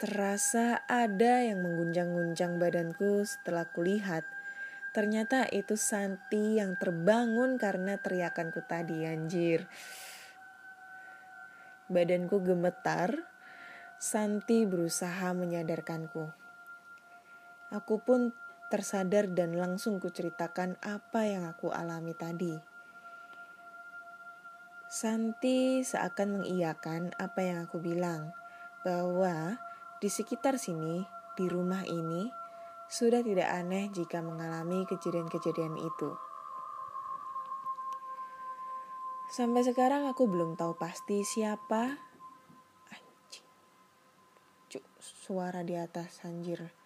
Terasa 0.00 0.80
ada 0.88 1.44
yang 1.44 1.60
mengguncang-guncang 1.60 2.56
badanku 2.56 3.28
setelah 3.28 3.68
kulihat. 3.68 4.24
Ternyata 4.96 5.52
itu 5.52 5.76
Santi 5.76 6.56
yang 6.56 6.80
terbangun 6.80 7.60
karena 7.60 8.00
teriakanku 8.00 8.64
tadi, 8.64 9.04
anjir. 9.04 9.68
Badanku 11.92 12.40
gemetar. 12.40 13.12
Santi 14.00 14.64
berusaha 14.64 15.36
menyadarkanku. 15.36 16.32
Aku 17.68 18.00
pun 18.00 18.32
tersadar 18.74 19.30
dan 19.30 19.54
langsung 19.54 20.02
kuceritakan 20.02 20.82
apa 20.82 21.30
yang 21.30 21.46
aku 21.46 21.70
alami 21.70 22.10
tadi. 22.18 22.50
Santi 24.90 25.86
seakan 25.86 26.42
mengiyakan 26.42 27.14
apa 27.14 27.38
yang 27.46 27.62
aku 27.70 27.78
bilang, 27.78 28.34
bahwa 28.82 29.54
di 30.02 30.10
sekitar 30.10 30.58
sini, 30.58 31.06
di 31.38 31.46
rumah 31.46 31.86
ini, 31.86 32.26
sudah 32.90 33.22
tidak 33.22 33.46
aneh 33.46 33.94
jika 33.94 34.18
mengalami 34.18 34.82
kejadian-kejadian 34.90 35.78
itu. 35.78 36.10
Sampai 39.30 39.62
sekarang 39.62 40.10
aku 40.10 40.26
belum 40.26 40.58
tahu 40.58 40.74
pasti 40.74 41.22
siapa. 41.22 41.94
Anjing. 42.90 43.46
Cuk, 44.66 44.84
suara 44.98 45.62
di 45.62 45.78
atas 45.78 46.26
anjir. 46.26 46.83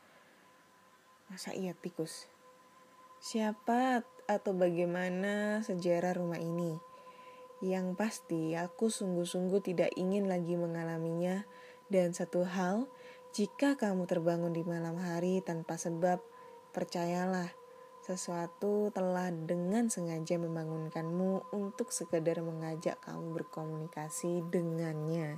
Masa 1.29 1.53
iya 1.53 1.77
tikus? 1.77 2.25
Siapa 3.21 4.01
atau 4.25 4.53
bagaimana 4.57 5.61
sejarah 5.61 6.17
rumah 6.17 6.41
ini? 6.41 6.81
Yang 7.61 7.87
pasti 8.01 8.57
aku 8.57 8.88
sungguh-sungguh 8.88 9.61
tidak 9.61 9.93
ingin 10.01 10.25
lagi 10.25 10.57
mengalaminya 10.57 11.45
dan 11.93 12.17
satu 12.17 12.49
hal 12.49 12.88
jika 13.37 13.77
kamu 13.77 14.09
terbangun 14.09 14.57
di 14.57 14.64
malam 14.64 14.97
hari 14.97 15.45
tanpa 15.45 15.77
sebab, 15.77 16.25
percayalah, 16.73 17.53
sesuatu 18.01 18.88
telah 18.88 19.29
dengan 19.29 19.93
sengaja 19.93 20.41
membangunkanmu 20.41 21.53
untuk 21.53 21.93
sekedar 21.93 22.41
mengajak 22.41 22.97
kamu 23.05 23.37
berkomunikasi 23.37 24.49
dengannya. 24.49 25.37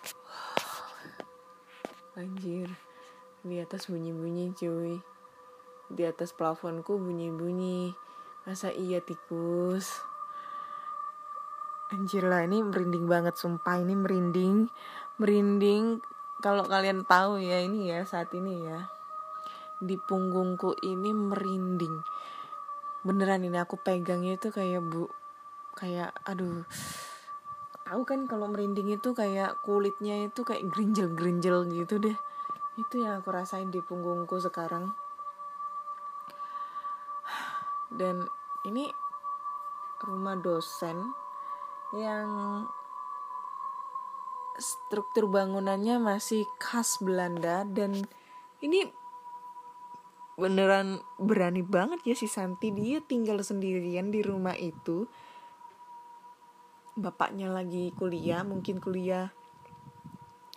Anjir, 2.16 2.72
di 3.46 3.62
atas 3.62 3.86
bunyi-bunyi 3.86 4.50
cuy. 4.58 4.98
Di 5.86 6.02
atas 6.02 6.34
plafonku 6.34 6.98
bunyi-bunyi. 6.98 7.94
Masa 8.42 8.74
iya 8.74 8.98
tikus? 8.98 10.02
Anjir 11.94 12.26
lah, 12.26 12.42
ini 12.42 12.66
merinding 12.66 13.06
banget 13.06 13.38
sumpah. 13.38 13.78
Ini 13.78 13.94
merinding. 13.94 14.66
Merinding 15.22 16.02
kalau 16.44 16.66
kalian 16.68 17.06
tahu 17.06 17.40
ya 17.40 17.64
ini 17.64 17.88
ya 17.88 18.04
saat 18.04 18.28
ini 18.36 18.66
ya 18.66 18.92
di 19.80 19.96
punggungku 19.96 20.76
ini 20.84 21.12
merinding 21.12 22.00
beneran 23.04 23.44
ini 23.44 23.60
aku 23.60 23.76
pegangnya 23.80 24.40
itu 24.40 24.48
kayak 24.48 24.80
bu 24.84 25.08
kayak 25.76 26.16
aduh 26.24 26.64
tahu 27.84 28.02
kan 28.08 28.24
kalau 28.24 28.48
merinding 28.48 28.96
itu 28.96 29.12
kayak 29.12 29.60
kulitnya 29.62 30.26
itu 30.26 30.42
kayak 30.42 30.64
gerinjel 30.72 31.12
gerinjel 31.12 31.68
gitu 31.68 32.00
deh 32.00 32.16
itu 32.76 33.00
yang 33.00 33.24
aku 33.24 33.32
rasain 33.32 33.72
di 33.72 33.80
punggungku 33.80 34.36
sekarang. 34.36 34.92
Dan 37.88 38.28
ini 38.68 38.92
rumah 40.04 40.36
dosen 40.36 41.16
yang 41.96 42.28
struktur 44.60 45.28
bangunannya 45.28 46.00
masih 46.00 46.44
khas 46.60 47.00
Belanda 47.00 47.64
dan 47.64 48.04
ini 48.60 48.88
beneran 50.36 51.00
berani 51.16 51.64
banget 51.64 52.04
ya 52.04 52.14
si 52.16 52.28
Santi. 52.28 52.72
Dia 52.72 53.00
tinggal 53.00 53.40
sendirian 53.40 54.12
di 54.12 54.20
rumah 54.20 54.56
itu. 54.56 55.08
Bapaknya 56.96 57.52
lagi 57.52 57.92
kuliah 57.96 58.44
mungkin 58.44 58.80
kuliah 58.80 59.32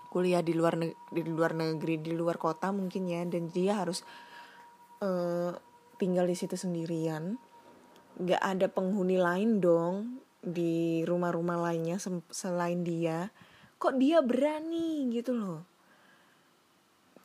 kuliah 0.10 0.42
di 0.42 0.58
luar 0.58 0.76
di 1.14 1.22
luar 1.22 1.54
negeri 1.54 2.02
di 2.02 2.12
luar 2.18 2.42
kota 2.42 2.74
mungkin 2.74 3.06
ya 3.06 3.22
dan 3.30 3.54
dia 3.54 3.78
harus 3.78 4.02
uh, 5.06 5.54
tinggal 6.02 6.26
di 6.26 6.36
situ 6.36 6.58
sendirian. 6.58 7.38
Nggak 8.20 8.42
ada 8.42 8.68
penghuni 8.68 9.22
lain 9.22 9.62
dong 9.62 10.20
di 10.42 11.06
rumah-rumah 11.06 11.70
lainnya 11.70 12.02
selain 12.34 12.82
dia. 12.82 13.30
Kok 13.80 13.96
dia 13.96 14.20
berani 14.20 15.08
gitu 15.14 15.32
loh? 15.38 15.62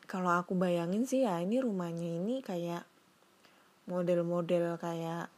Kalau 0.05 0.31
aku 0.31 0.55
bayangin 0.55 1.09
sih 1.09 1.25
ya 1.25 1.41
ini 1.41 1.59
rumahnya 1.59 2.21
ini 2.21 2.45
kayak 2.45 2.85
model-model 3.89 4.77
kayak 4.79 5.33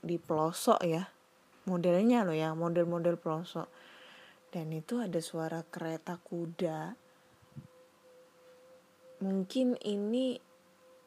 di 0.00 0.16
pelosok 0.16 0.80
ya. 0.82 1.12
Modelnya 1.68 2.24
loh 2.24 2.34
ya 2.34 2.56
model-model 2.56 3.20
pelosok 3.20 3.68
dan 4.54 4.70
itu 4.70 5.02
ada 5.02 5.18
suara 5.18 5.66
kereta 5.66 6.14
kuda. 6.22 6.94
Mungkin 9.18 9.74
ini 9.82 10.38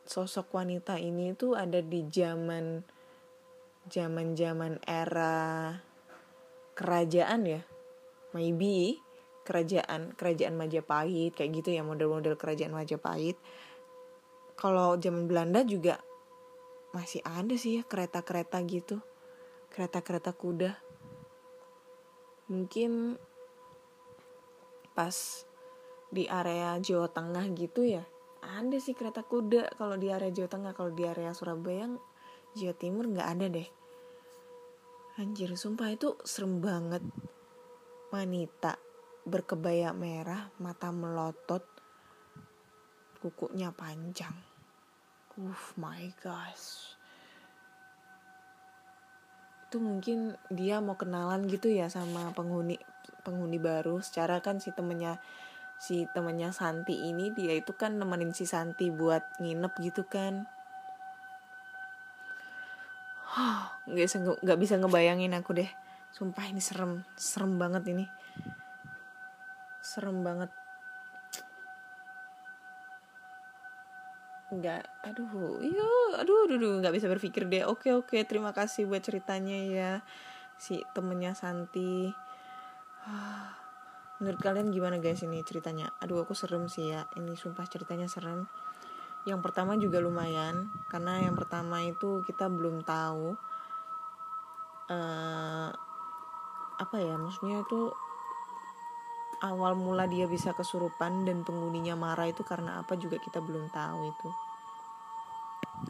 sosok 0.03 0.51
wanita 0.51 0.99
ini 0.99 1.31
tuh 1.31 1.55
ada 1.55 1.79
di 1.79 2.03
zaman 2.11 2.83
zaman 3.87 4.35
zaman 4.35 4.83
era 4.83 5.71
kerajaan 6.75 7.47
ya. 7.47 7.63
Maybe 8.35 8.99
kerajaan 9.47 10.11
kerajaan 10.11 10.59
Majapahit 10.59 11.31
kayak 11.31 11.63
gitu 11.63 11.71
ya 11.71 11.87
model-model 11.87 12.35
kerajaan 12.35 12.75
Majapahit. 12.75 13.39
Kalau 14.59 14.99
zaman 14.99 15.23
Belanda 15.23 15.63
juga 15.63 16.03
masih 16.91 17.23
ada 17.23 17.55
sih 17.55 17.79
ya 17.79 17.87
kereta-kereta 17.87 18.59
gitu. 18.67 18.99
Kereta-kereta 19.71 20.35
kuda. 20.35 20.75
Mungkin 22.51 23.15
pas 24.97 25.45
di 26.09 26.25
area 26.25 26.73
Jawa 26.81 27.05
Tengah 27.13 27.45
gitu 27.53 27.85
ya 27.85 28.01
ada 28.41 28.77
sih 28.81 28.97
kereta 28.97 29.21
kuda 29.21 29.77
kalau 29.77 29.93
di 30.01 30.09
area 30.09 30.33
Jawa 30.33 30.49
Tengah 30.49 30.71
kalau 30.73 30.89
di 30.97 31.05
area 31.05 31.37
Surabaya 31.37 31.85
Jawa 32.57 32.73
Timur 32.73 33.05
nggak 33.05 33.29
ada 33.37 33.45
deh 33.53 33.69
anjir 35.21 35.53
sumpah 35.53 35.93
itu 35.93 36.17
serem 36.25 36.57
banget 36.57 37.05
wanita 38.09 38.81
berkebaya 39.27 39.91
merah, 39.91 40.47
mata 40.63 40.87
melotot, 40.87 41.59
kukunya 43.19 43.75
panjang. 43.75 44.31
Uh, 45.35 45.63
my 45.75 46.07
gosh. 46.23 46.95
Itu 49.67 49.83
mungkin 49.83 50.39
dia 50.47 50.79
mau 50.79 50.95
kenalan 50.95 51.51
gitu 51.51 51.67
ya 51.67 51.91
sama 51.91 52.31
penghuni 52.31 52.79
penghuni 53.27 53.59
baru. 53.59 53.99
Secara 53.99 54.39
kan 54.39 54.63
si 54.63 54.71
temennya 54.71 55.19
si 55.75 56.07
temennya 56.15 56.55
Santi 56.55 57.11
ini 57.11 57.35
dia 57.35 57.51
itu 57.51 57.75
kan 57.75 57.99
nemenin 57.99 58.31
si 58.31 58.47
Santi 58.47 58.87
buat 58.87 59.43
nginep 59.43 59.73
gitu 59.83 60.07
kan. 60.07 60.47
Nggak 63.83 64.07
bisa 64.07 64.17
nggak 64.23 64.59
bisa 64.63 64.73
ngebayangin 64.79 65.35
aku 65.35 65.51
deh. 65.59 65.69
Sumpah 66.15 66.47
ini 66.47 66.63
serem. 66.63 67.03
Serem 67.19 67.59
banget 67.59 67.83
ini. 67.91 68.05
Serem 69.83 70.23
banget. 70.23 70.49
Nggak 74.47 74.87
aduh 75.03 75.59
iya 75.59 75.83
aduh 76.23 76.47
aduh, 76.47 76.79
nggak 76.79 76.95
bisa 76.95 77.11
berpikir 77.11 77.45
deh. 77.51 77.67
Oke 77.67 77.91
oke 77.91 78.15
terima 78.23 78.55
kasih 78.55 78.87
buat 78.87 79.03
ceritanya 79.03 79.59
ya 79.67 79.91
si 80.57 80.81
temennya 80.97 81.37
Santi 81.37 82.09
menurut 84.19 84.39
kalian 84.41 84.73
gimana 84.73 84.99
guys 84.99 85.23
ini 85.23 85.41
ceritanya? 85.43 85.93
Aduh 86.03 86.23
aku 86.23 86.35
serem 86.35 86.67
sih 86.67 86.91
ya. 86.91 87.07
Ini 87.15 87.33
sumpah 87.37 87.65
ceritanya 87.67 88.09
serem. 88.09 88.47
Yang 89.27 89.39
pertama 89.43 89.75
juga 89.75 89.99
lumayan 89.99 90.71
karena 90.87 91.19
yang 91.19 91.35
pertama 91.35 91.83
itu 91.83 92.23
kita 92.23 92.47
belum 92.47 92.87
tahu 92.87 93.35
uh, 94.87 95.69
apa 96.77 96.95
ya 96.95 97.19
maksudnya 97.19 97.59
itu 97.59 97.91
awal 99.43 99.75
mula 99.75 100.07
dia 100.07 100.31
bisa 100.31 100.55
kesurupan 100.55 101.27
dan 101.27 101.43
penghuninya 101.43 101.99
marah 101.99 102.31
itu 102.31 102.47
karena 102.47 102.79
apa 102.79 102.95
juga 102.95 103.19
kita 103.19 103.43
belum 103.43 103.67
tahu 103.67 103.99
itu. 104.07 104.29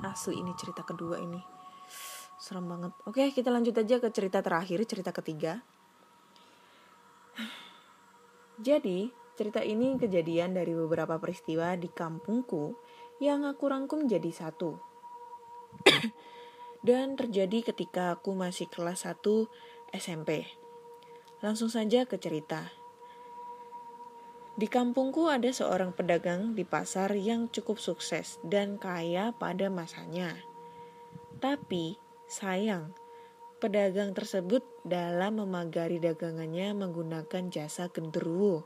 Asli 0.02 0.42
ini 0.42 0.58
cerita 0.58 0.82
kedua 0.82 1.22
ini. 1.22 1.40
Serem 2.42 2.66
banget. 2.66 2.92
Oke 3.06 3.30
kita 3.30 3.54
lanjut 3.54 3.78
aja 3.78 4.02
ke 4.02 4.10
cerita 4.10 4.42
terakhir 4.42 4.82
cerita 4.90 5.14
ketiga 5.14 5.62
jadi, 8.58 9.14
cerita 9.38 9.62
ini 9.62 10.02
kejadian 10.02 10.58
dari 10.58 10.74
beberapa 10.74 11.22
peristiwa 11.22 11.78
di 11.78 11.94
kampungku 11.94 12.74
yang 13.22 13.46
aku 13.46 13.70
rangkum 13.70 14.10
jadi 14.10 14.34
satu. 14.34 14.82
Dan 16.88 17.14
terjadi 17.14 17.70
ketika 17.70 18.18
aku 18.18 18.34
masih 18.34 18.66
kelas 18.66 19.06
1 19.06 19.22
SMP. 19.94 20.50
Langsung 21.46 21.70
saja 21.70 22.10
ke 22.10 22.18
cerita. 22.18 22.74
Di 24.58 24.66
kampungku 24.66 25.30
ada 25.30 25.54
seorang 25.54 25.94
pedagang 25.94 26.58
di 26.58 26.66
pasar 26.66 27.14
yang 27.14 27.46
cukup 27.54 27.78
sukses 27.78 28.42
dan 28.42 28.82
kaya 28.82 29.30
pada 29.38 29.70
masanya. 29.70 30.34
Tapi, 31.38 32.02
sayang, 32.26 32.98
pedagang 33.58 34.14
tersebut 34.14 34.62
dalam 34.86 35.42
memagari 35.42 35.98
dagangannya 35.98 36.78
menggunakan 36.78 37.50
jasa 37.50 37.90
genderuwo. 37.90 38.62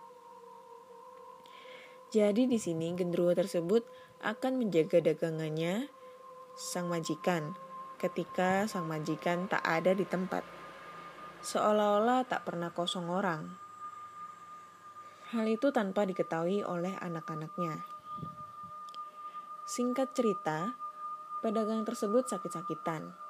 Jadi 2.11 2.43
di 2.43 2.59
sini 2.59 2.91
genderuwo 2.91 3.31
tersebut 3.31 3.87
akan 4.19 4.59
menjaga 4.59 4.99
dagangannya 4.99 5.87
sang 6.59 6.91
majikan 6.91 7.55
ketika 7.95 8.67
sang 8.67 8.91
majikan 8.91 9.47
tak 9.47 9.63
ada 9.63 9.95
di 9.95 10.03
tempat. 10.03 10.43
Seolah-olah 11.39 12.27
tak 12.27 12.43
pernah 12.43 12.75
kosong 12.75 13.07
orang. 13.07 13.47
Hal 15.31 15.47
itu 15.47 15.71
tanpa 15.71 16.03
diketahui 16.03 16.67
oleh 16.67 16.91
anak-anaknya. 16.99 17.79
Singkat 19.63 20.11
cerita, 20.11 20.75
pedagang 21.39 21.87
tersebut 21.87 22.27
sakit-sakitan 22.27 23.20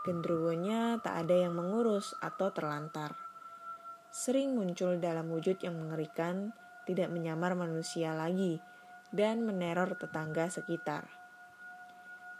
Gendruwonya 0.00 0.96
tak 1.04 1.28
ada 1.28 1.44
yang 1.44 1.60
mengurus 1.60 2.16
atau 2.24 2.48
terlantar. 2.56 3.12
Sering 4.08 4.56
muncul 4.56 4.96
dalam 4.96 5.28
wujud 5.28 5.60
yang 5.60 5.76
mengerikan, 5.76 6.56
tidak 6.88 7.12
menyamar 7.12 7.52
manusia 7.52 8.16
lagi, 8.16 8.64
dan 9.12 9.44
meneror 9.44 10.00
tetangga 10.00 10.48
sekitar. 10.48 11.04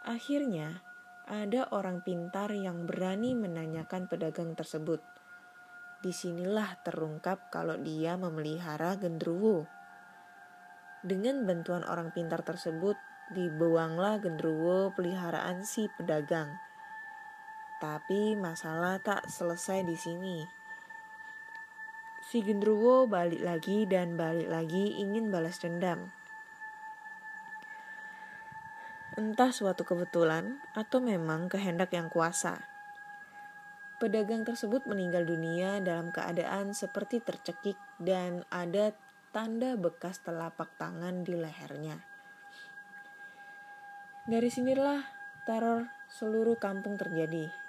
Akhirnya, 0.08 0.80
ada 1.28 1.68
orang 1.68 2.00
pintar 2.00 2.48
yang 2.56 2.88
berani 2.88 3.36
menanyakan 3.36 4.08
pedagang 4.08 4.56
tersebut. 4.56 5.04
Di 6.00 6.16
sinilah 6.16 6.80
terungkap 6.80 7.52
kalau 7.52 7.76
dia 7.76 8.16
memelihara 8.16 8.96
gendruwo. 8.96 9.68
Dengan 11.04 11.44
bantuan 11.44 11.84
orang 11.84 12.08
pintar 12.16 12.40
tersebut, 12.40 12.96
dibuanglah 13.36 14.16
gendruwo 14.16 14.96
peliharaan 14.96 15.60
si 15.60 15.84
pedagang 16.00 16.48
tapi 17.80 18.36
masalah 18.36 19.00
tak 19.00 19.24
selesai 19.26 19.88
di 19.88 19.96
sini. 19.96 20.38
Si 22.20 22.44
Gendruwo 22.44 23.08
balik 23.08 23.40
lagi 23.40 23.88
dan 23.88 24.14
balik 24.20 24.46
lagi 24.46 25.00
ingin 25.00 25.32
balas 25.32 25.58
dendam. 25.58 26.12
Entah 29.18 29.50
suatu 29.50 29.82
kebetulan 29.82 30.62
atau 30.76 31.02
memang 31.02 31.50
kehendak 31.50 31.90
yang 31.90 32.06
kuasa. 32.06 32.62
Pedagang 33.98 34.46
tersebut 34.46 34.86
meninggal 34.86 35.26
dunia 35.26 35.82
dalam 35.82 36.14
keadaan 36.14 36.72
seperti 36.76 37.18
tercekik 37.18 37.76
dan 37.98 38.46
ada 38.52 38.94
tanda 39.34 39.74
bekas 39.74 40.22
telapak 40.22 40.70
tangan 40.78 41.26
di 41.26 41.34
lehernya. 41.36 42.00
Dari 44.30 44.46
sinilah 44.46 45.02
teror 45.44 45.90
seluruh 46.06 46.54
kampung 46.56 46.94
terjadi. 46.94 47.59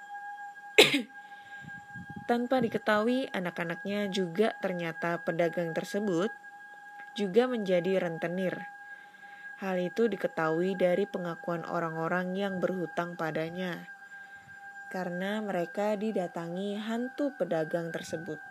Tanpa 2.30 2.62
diketahui 2.62 3.28
anak-anaknya 3.34 4.08
juga 4.08 4.54
ternyata 4.62 5.20
pedagang 5.20 5.74
tersebut 5.74 6.30
juga 7.12 7.44
menjadi 7.50 8.00
rentenir. 8.00 8.56
Hal 9.60 9.78
itu 9.78 10.08
diketahui 10.10 10.74
dari 10.74 11.06
pengakuan 11.06 11.62
orang-orang 11.68 12.34
yang 12.34 12.58
berhutang 12.58 13.14
padanya. 13.14 13.86
Karena 14.90 15.38
mereka 15.38 15.94
didatangi 15.94 16.78
hantu 16.78 17.30
pedagang 17.38 17.94
tersebut. 17.94 18.42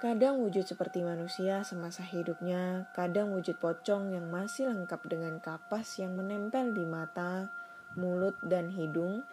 Kadang 0.00 0.40
wujud 0.40 0.64
seperti 0.64 1.04
manusia 1.04 1.60
semasa 1.60 2.00
hidupnya, 2.00 2.88
kadang 2.96 3.36
wujud 3.36 3.60
pocong 3.60 4.16
yang 4.16 4.32
masih 4.32 4.72
lengkap 4.72 4.96
dengan 5.04 5.36
kapas 5.44 6.00
yang 6.00 6.16
menempel 6.16 6.72
di 6.72 6.88
mata, 6.88 7.52
mulut, 7.96 8.36
dan 8.44 8.70
hidung. 8.70 9.24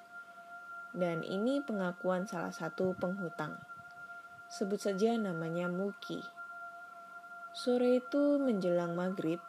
Dan 0.98 1.22
ini 1.22 1.62
pengakuan 1.62 2.26
salah 2.26 2.54
satu 2.54 2.98
penghutang. 2.98 3.60
Sebut 4.48 4.80
saja 4.80 5.14
namanya 5.20 5.68
Muki. 5.68 6.24
Sore 7.52 8.00
itu 8.00 8.40
menjelang 8.40 8.96
maghrib, 8.96 9.42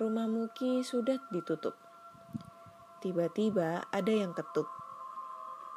rumah 0.00 0.26
Muki 0.26 0.82
sudah 0.82 1.20
ditutup. 1.30 1.76
Tiba-tiba 3.00 3.84
ada 3.88 4.12
yang 4.12 4.36
ketuk. 4.36 4.68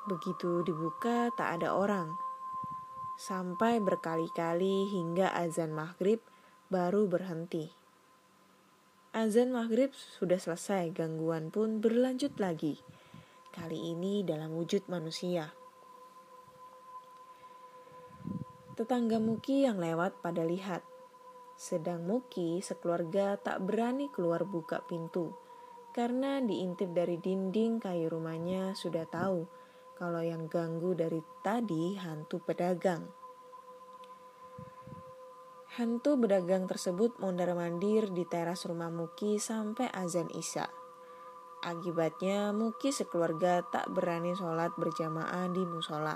Begitu 0.09 0.67
dibuka 0.67 1.31
tak 1.39 1.59
ada 1.61 1.71
orang. 1.71 2.11
Sampai 3.15 3.79
berkali-kali 3.79 4.91
hingga 4.91 5.31
azan 5.31 5.71
maghrib 5.71 6.19
baru 6.67 7.07
berhenti. 7.07 7.82
Azan 9.13 9.53
maghrib 9.53 9.93
sudah 9.93 10.41
selesai, 10.41 10.89
gangguan 10.89 11.53
pun 11.53 11.77
berlanjut 11.77 12.33
lagi. 12.41 12.81
Kali 13.53 13.93
ini 13.93 14.25
dalam 14.25 14.57
wujud 14.57 14.89
manusia. 14.89 15.53
Tetangga 18.73 19.21
Muki 19.21 19.69
yang 19.69 19.77
lewat 19.77 20.17
pada 20.25 20.41
lihat. 20.41 20.81
Sedang 21.53 22.09
Muki 22.09 22.57
sekeluarga 22.65 23.37
tak 23.37 23.61
berani 23.61 24.09
keluar 24.09 24.49
buka 24.49 24.81
pintu 24.81 25.29
karena 25.93 26.41
diintip 26.41 26.89
dari 26.89 27.21
dinding 27.21 27.77
kayu 27.77 28.09
rumahnya 28.09 28.73
sudah 28.73 29.05
tahu 29.05 29.45
kalau 29.93 30.25
yang 30.25 30.49
ganggu 30.49 30.97
dari 30.97 31.21
tadi 31.45 32.01
hantu 32.01 32.41
pedagang. 32.41 33.05
Hantu 35.73 36.21
berdagang 36.21 36.69
tersebut 36.69 37.17
mondar-mandir 37.17 38.13
di 38.13 38.29
teras 38.29 38.61
rumah 38.69 38.93
Muki 38.93 39.41
sampai 39.41 39.89
azan 39.89 40.29
Isya. 40.29 40.69
Akibatnya 41.65 42.53
Muki 42.53 42.93
sekeluarga 42.93 43.65
tak 43.65 43.89
berani 43.89 44.37
sholat 44.37 44.69
berjamaah 44.77 45.49
di 45.49 45.65
musola. 45.65 46.13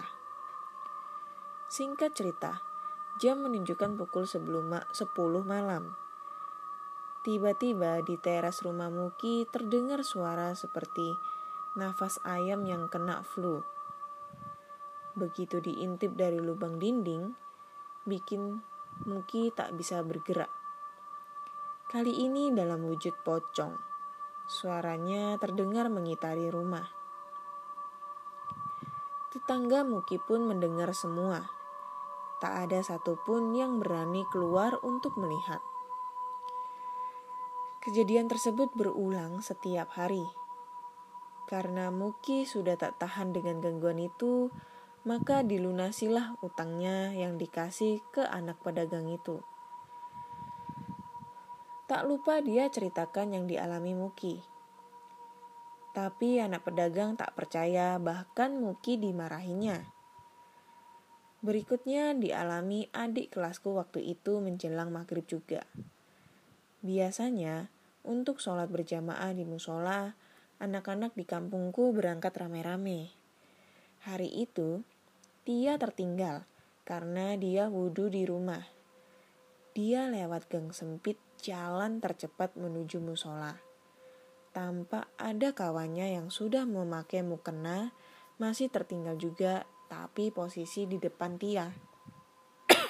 Singkat 1.73 2.13
cerita, 2.13 2.61
jam 3.17 3.41
menunjukkan 3.49 3.97
pukul 3.97 4.29
sebelum 4.29 4.77
10 4.93 5.09
malam. 5.41 5.97
Tiba-tiba 7.25 8.05
di 8.05 8.13
teras 8.21 8.61
rumah 8.61 8.93
Muki 8.93 9.49
terdengar 9.49 10.05
suara 10.05 10.53
seperti 10.53 11.17
nafas 11.73 12.21
ayam 12.29 12.61
yang 12.61 12.93
kena 12.93 13.25
flu. 13.25 13.65
Begitu 15.17 15.65
diintip 15.65 16.13
dari 16.13 16.37
lubang 16.37 16.77
dinding, 16.77 17.33
bikin 18.05 18.61
Muki 19.05 19.53
tak 19.53 19.77
bisa 19.77 20.01
bergerak. 20.01 20.49
Kali 21.85 22.25
ini 22.25 22.49
dalam 22.49 22.81
wujud 22.89 23.13
pocong. 23.21 23.77
Suaranya 24.49 25.37
terdengar 25.37 25.91
mengitari 25.91 26.49
rumah. 26.49 26.87
Tetangga 29.29 29.85
Muki 29.85 30.17
pun 30.17 30.49
mendengar 30.49 30.95
semua. 30.97 31.45
Tak 32.41 32.65
ada 32.65 32.81
satupun 32.81 33.53
yang 33.53 33.77
berani 33.77 34.25
keluar 34.33 34.81
untuk 34.81 35.13
melihat. 35.19 35.61
Kejadian 37.85 38.25
tersebut 38.27 38.73
berulang 38.73 39.45
setiap 39.45 39.93
hari. 39.93 40.25
Karena 41.47 41.87
Muki 41.93 42.43
sudah 42.43 42.75
tak 42.75 42.99
tahan 42.99 43.31
dengan 43.31 43.63
gangguan 43.63 44.01
itu, 44.01 44.51
maka 45.07 45.39
dilunasilah 45.39 46.35
utangnya 46.43 47.15
yang 47.15 47.39
dikasih 47.39 48.03
ke 48.11 48.27
anak 48.27 48.59
pedagang 48.59 49.07
itu. 49.07 49.39
Tak 51.87 52.03
lupa 52.03 52.43
dia 52.43 52.67
ceritakan 52.67 53.31
yang 53.31 53.45
dialami 53.47 53.95
Muki. 53.95 54.43
Tapi 55.95 56.43
anak 56.43 56.67
pedagang 56.67 57.15
tak 57.15 57.31
percaya 57.39 57.95
bahkan 58.03 58.59
Muki 58.59 58.99
dimarahinya. 58.99 59.79
Berikutnya 61.39 62.11
dialami 62.11 62.91
adik 62.91 63.39
kelasku 63.39 63.79
waktu 63.79 64.03
itu 64.03 64.43
menjelang 64.43 64.91
maghrib 64.91 65.23
juga. 65.23 65.63
Biasanya, 66.83 67.71
untuk 68.03 68.43
sholat 68.43 68.67
berjamaah 68.67 69.31
di 69.31 69.47
musola, 69.47 70.19
anak-anak 70.59 71.15
di 71.15 71.23
kampungku 71.23 71.95
berangkat 71.95 72.35
rame-rame. 72.35 73.15
Hari 74.03 74.27
itu, 74.43 74.83
dia 75.47 75.79
tertinggal 75.79 76.43
karena 76.83 77.39
dia 77.39 77.71
wudhu 77.71 78.11
di 78.11 78.27
rumah. 78.27 78.67
Dia 79.71 80.11
lewat 80.11 80.51
gang 80.51 80.75
sempit 80.75 81.15
jalan 81.39 82.03
tercepat 82.03 82.59
menuju 82.59 82.99
musola 82.99 83.63
tampak 84.57 85.05
ada 85.21 85.53
kawannya 85.53 86.17
yang 86.17 86.33
sudah 86.33 86.65
memakai 86.65 87.21
mukena 87.21 87.93
masih 88.41 88.73
tertinggal 88.73 89.13
juga 89.13 89.69
tapi 89.85 90.33
posisi 90.33 90.89
di 90.89 90.97
depan 90.97 91.37
Tia. 91.37 91.69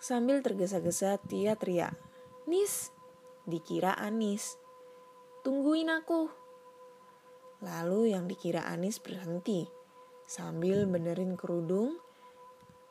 Sambil 0.00 0.40
tergesa-gesa 0.40 1.20
Tia 1.28 1.60
teriak, 1.60 1.92
Nis, 2.48 2.88
dikira 3.44 3.92
Anis. 4.00 4.56
Tungguin 5.44 5.92
aku. 5.92 6.32
Lalu 7.62 8.12
yang 8.12 8.26
dikira 8.26 8.66
Anis 8.66 8.98
berhenti. 8.98 9.70
Sambil 10.26 10.84
benerin 10.90 11.38
kerudung, 11.38 11.98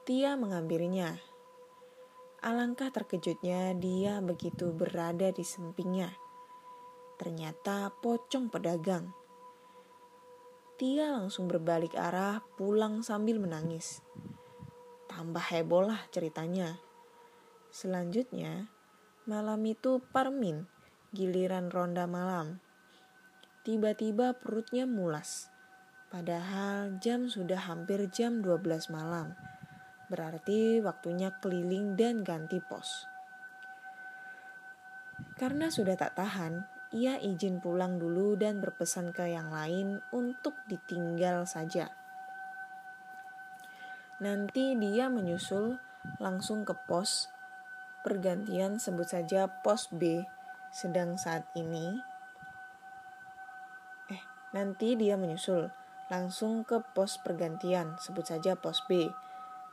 Tia 0.08 0.34
mengambilnya 0.34 1.20
Alangkah 2.42 2.90
terkejutnya 2.90 3.78
dia 3.78 4.18
begitu 4.18 4.74
berada 4.74 5.30
di 5.30 5.46
sampingnya. 5.46 6.10
Ternyata 7.22 7.94
pocong 8.02 8.50
pedagang. 8.50 9.14
Tia 10.74 11.14
langsung 11.14 11.46
berbalik 11.46 11.94
arah 11.94 12.42
pulang 12.58 13.06
sambil 13.06 13.38
menangis. 13.38 14.02
Tambah 15.06 15.54
heboh 15.54 15.86
lah 15.86 16.02
ceritanya. 16.10 16.82
Selanjutnya, 17.70 18.74
malam 19.30 19.62
itu 19.70 20.02
Parmin, 20.10 20.66
giliran 21.14 21.70
ronda 21.70 22.10
malam. 22.10 22.58
Tiba-tiba 23.62 24.34
perutnya 24.34 24.90
mulas. 24.90 25.50
Padahal 26.10 26.98
jam 27.00 27.30
sudah 27.30 27.72
hampir 27.72 28.10
jam 28.12 28.44
12 28.44 28.92
malam 28.92 29.38
berarti 30.12 30.84
waktunya 30.84 31.32
keliling 31.40 31.96
dan 31.96 32.28
ganti 32.28 32.60
pos. 32.60 33.08
Karena 35.40 35.72
sudah 35.72 35.96
tak 35.96 36.20
tahan, 36.20 36.68
ia 36.92 37.16
izin 37.16 37.64
pulang 37.64 37.96
dulu 37.96 38.36
dan 38.36 38.60
berpesan 38.60 39.16
ke 39.16 39.32
yang 39.32 39.56
lain 39.56 40.04
untuk 40.12 40.60
ditinggal 40.68 41.48
saja. 41.48 41.88
Nanti 44.20 44.76
dia 44.76 45.08
menyusul 45.08 45.80
langsung 46.20 46.68
ke 46.68 46.76
pos 46.76 47.32
pergantian 48.04 48.78
sebut 48.78 49.08
saja 49.08 49.48
pos 49.48 49.88
B 49.90 50.28
sedang 50.70 51.16
saat 51.16 51.48
ini 51.56 52.11
nanti 54.52 55.00
dia 55.00 55.16
menyusul 55.16 55.72
langsung 56.12 56.68
ke 56.68 56.84
pos 56.92 57.20
pergantian 57.24 57.96
sebut 58.00 58.28
saja 58.28 58.60
pos 58.60 58.84
B 58.88 59.12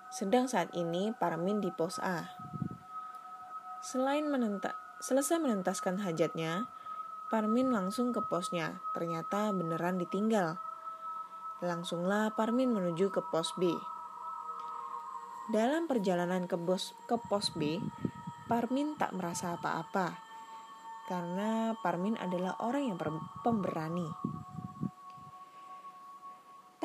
sedang 0.09 0.49
saat 0.49 0.73
ini 0.73 1.13
Parmin 1.13 1.61
di 1.61 1.69
pos 1.69 2.01
A. 2.01 2.25
Selain 3.85 4.25
menenta 4.25 4.73
selesai 5.05 5.37
menentaskan 5.37 6.01
hajatnya, 6.01 6.67
Parmin 7.29 7.69
langsung 7.69 8.11
ke 8.17 8.25
posnya. 8.25 8.81
Ternyata 8.97 9.53
beneran 9.53 10.01
ditinggal. 10.01 10.57
Langsunglah 11.61 12.33
Parmin 12.33 12.73
menuju 12.73 13.13
ke 13.13 13.21
pos 13.29 13.53
B. 13.61 13.69
Dalam 15.53 15.89
perjalanan 15.89 16.49
ke, 16.49 16.57
bos, 16.57 16.97
ke 17.05 17.21
pos 17.29 17.53
B, 17.53 17.81
Parmin 18.49 18.97
tak 18.97 19.13
merasa 19.13 19.61
apa-apa. 19.61 20.17
Karena 21.05 21.77
Parmin 21.85 22.17
adalah 22.17 22.57
orang 22.65 22.93
yang 22.93 22.99
pemberani. 23.45 24.38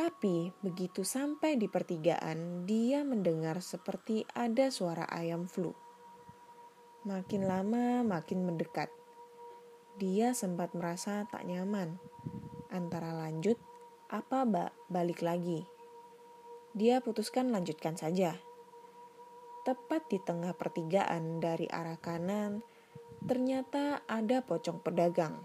Tapi 0.03 0.51
begitu 0.59 1.07
sampai 1.07 1.55
di 1.55 1.71
pertigaan, 1.71 2.67
dia 2.67 3.07
mendengar 3.07 3.63
seperti 3.63 4.27
ada 4.35 4.67
suara 4.67 5.07
ayam 5.07 5.47
flu. 5.47 5.71
Makin 7.07 7.47
lama 7.47 8.03
makin 8.03 8.43
mendekat. 8.43 8.91
Dia 9.95 10.35
sempat 10.35 10.75
merasa 10.75 11.23
tak 11.31 11.47
nyaman. 11.47 12.03
Antara 12.67 13.15
lanjut, 13.15 13.55
apa 14.11 14.43
bak 14.43 14.75
balik 14.91 15.23
lagi. 15.23 15.63
Dia 16.75 16.99
putuskan 16.99 17.55
lanjutkan 17.55 17.95
saja. 17.95 18.35
Tepat 19.63 20.11
di 20.11 20.19
tengah 20.19 20.51
pertigaan 20.51 21.39
dari 21.39 21.71
arah 21.71 21.95
kanan, 21.95 22.59
ternyata 23.23 24.03
ada 24.03 24.43
pocong 24.43 24.83
pedagang. 24.83 25.39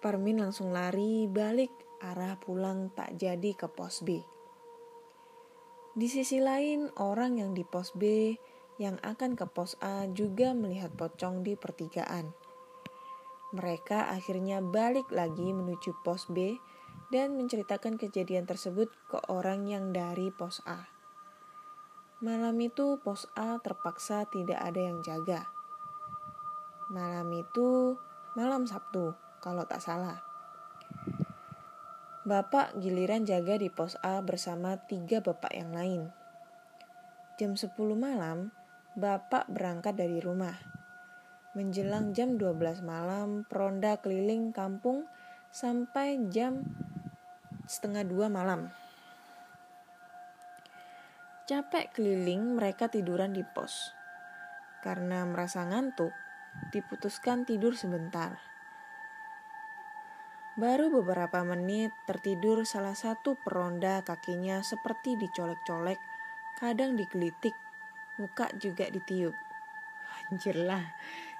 Parmin 0.00 0.40
langsung 0.40 0.72
lari 0.72 1.28
balik 1.28 1.68
arah 2.00 2.40
pulang 2.40 2.88
tak 2.96 3.20
jadi 3.20 3.52
ke 3.52 3.68
pos 3.68 4.00
B. 4.00 4.24
Di 5.92 6.08
sisi 6.08 6.40
lain, 6.40 6.88
orang 6.96 7.36
yang 7.36 7.52
di 7.52 7.68
pos 7.68 7.92
B 7.92 8.32
yang 8.80 8.96
akan 9.04 9.36
ke 9.36 9.44
pos 9.44 9.76
A 9.84 10.08
juga 10.08 10.56
melihat 10.56 10.88
pocong 10.96 11.44
di 11.44 11.52
pertigaan. 11.52 12.32
Mereka 13.52 14.08
akhirnya 14.08 14.64
balik 14.64 15.12
lagi 15.12 15.52
menuju 15.52 15.92
pos 16.00 16.32
B 16.32 16.56
dan 17.12 17.36
menceritakan 17.36 18.00
kejadian 18.00 18.48
tersebut 18.48 18.88
ke 19.12 19.20
orang 19.28 19.68
yang 19.68 19.92
dari 19.92 20.32
pos 20.32 20.64
A. 20.64 20.88
Malam 22.24 22.56
itu 22.64 22.96
pos 23.04 23.28
A 23.36 23.60
terpaksa 23.60 24.24
tidak 24.32 24.64
ada 24.64 24.80
yang 24.80 25.04
jaga. 25.04 25.44
Malam 26.88 27.28
itu 27.36 28.00
malam 28.32 28.64
Sabtu 28.64 29.12
kalau 29.40 29.64
tak 29.64 29.80
salah. 29.80 30.20
Bapak 32.28 32.76
giliran 32.76 33.24
jaga 33.24 33.56
di 33.56 33.72
pos 33.72 33.96
A 34.04 34.20
bersama 34.20 34.76
tiga 34.76 35.24
bapak 35.24 35.56
yang 35.56 35.72
lain. 35.72 36.12
Jam 37.40 37.56
10 37.56 37.72
malam, 37.96 38.52
bapak 38.92 39.48
berangkat 39.48 39.96
dari 39.96 40.20
rumah. 40.20 40.54
Menjelang 41.56 42.12
jam 42.12 42.36
12 42.36 42.84
malam, 42.84 43.48
peronda 43.48 43.96
keliling 43.98 44.52
kampung 44.52 45.08
sampai 45.50 46.20
jam 46.30 46.62
setengah 47.64 48.02
dua 48.06 48.26
malam. 48.26 48.70
Capek 51.46 51.90
keliling, 51.90 52.54
mereka 52.54 52.86
tiduran 52.86 53.34
di 53.34 53.42
pos. 53.42 53.90
Karena 54.84 55.26
merasa 55.26 55.66
ngantuk, 55.66 56.14
diputuskan 56.70 57.42
tidur 57.46 57.74
sebentar. 57.74 58.49
Baru 60.60 60.92
beberapa 60.92 61.40
menit 61.40 61.88
tertidur 62.04 62.68
salah 62.68 62.92
satu 62.92 63.32
peronda 63.32 64.04
kakinya 64.04 64.60
seperti 64.60 65.16
dicolek-colek, 65.16 65.96
kadang 66.60 67.00
digelitik, 67.00 67.56
muka 68.20 68.52
juga 68.60 68.84
ditiup. 68.92 69.32
Anjir 70.28 70.60
lah, 70.60 70.84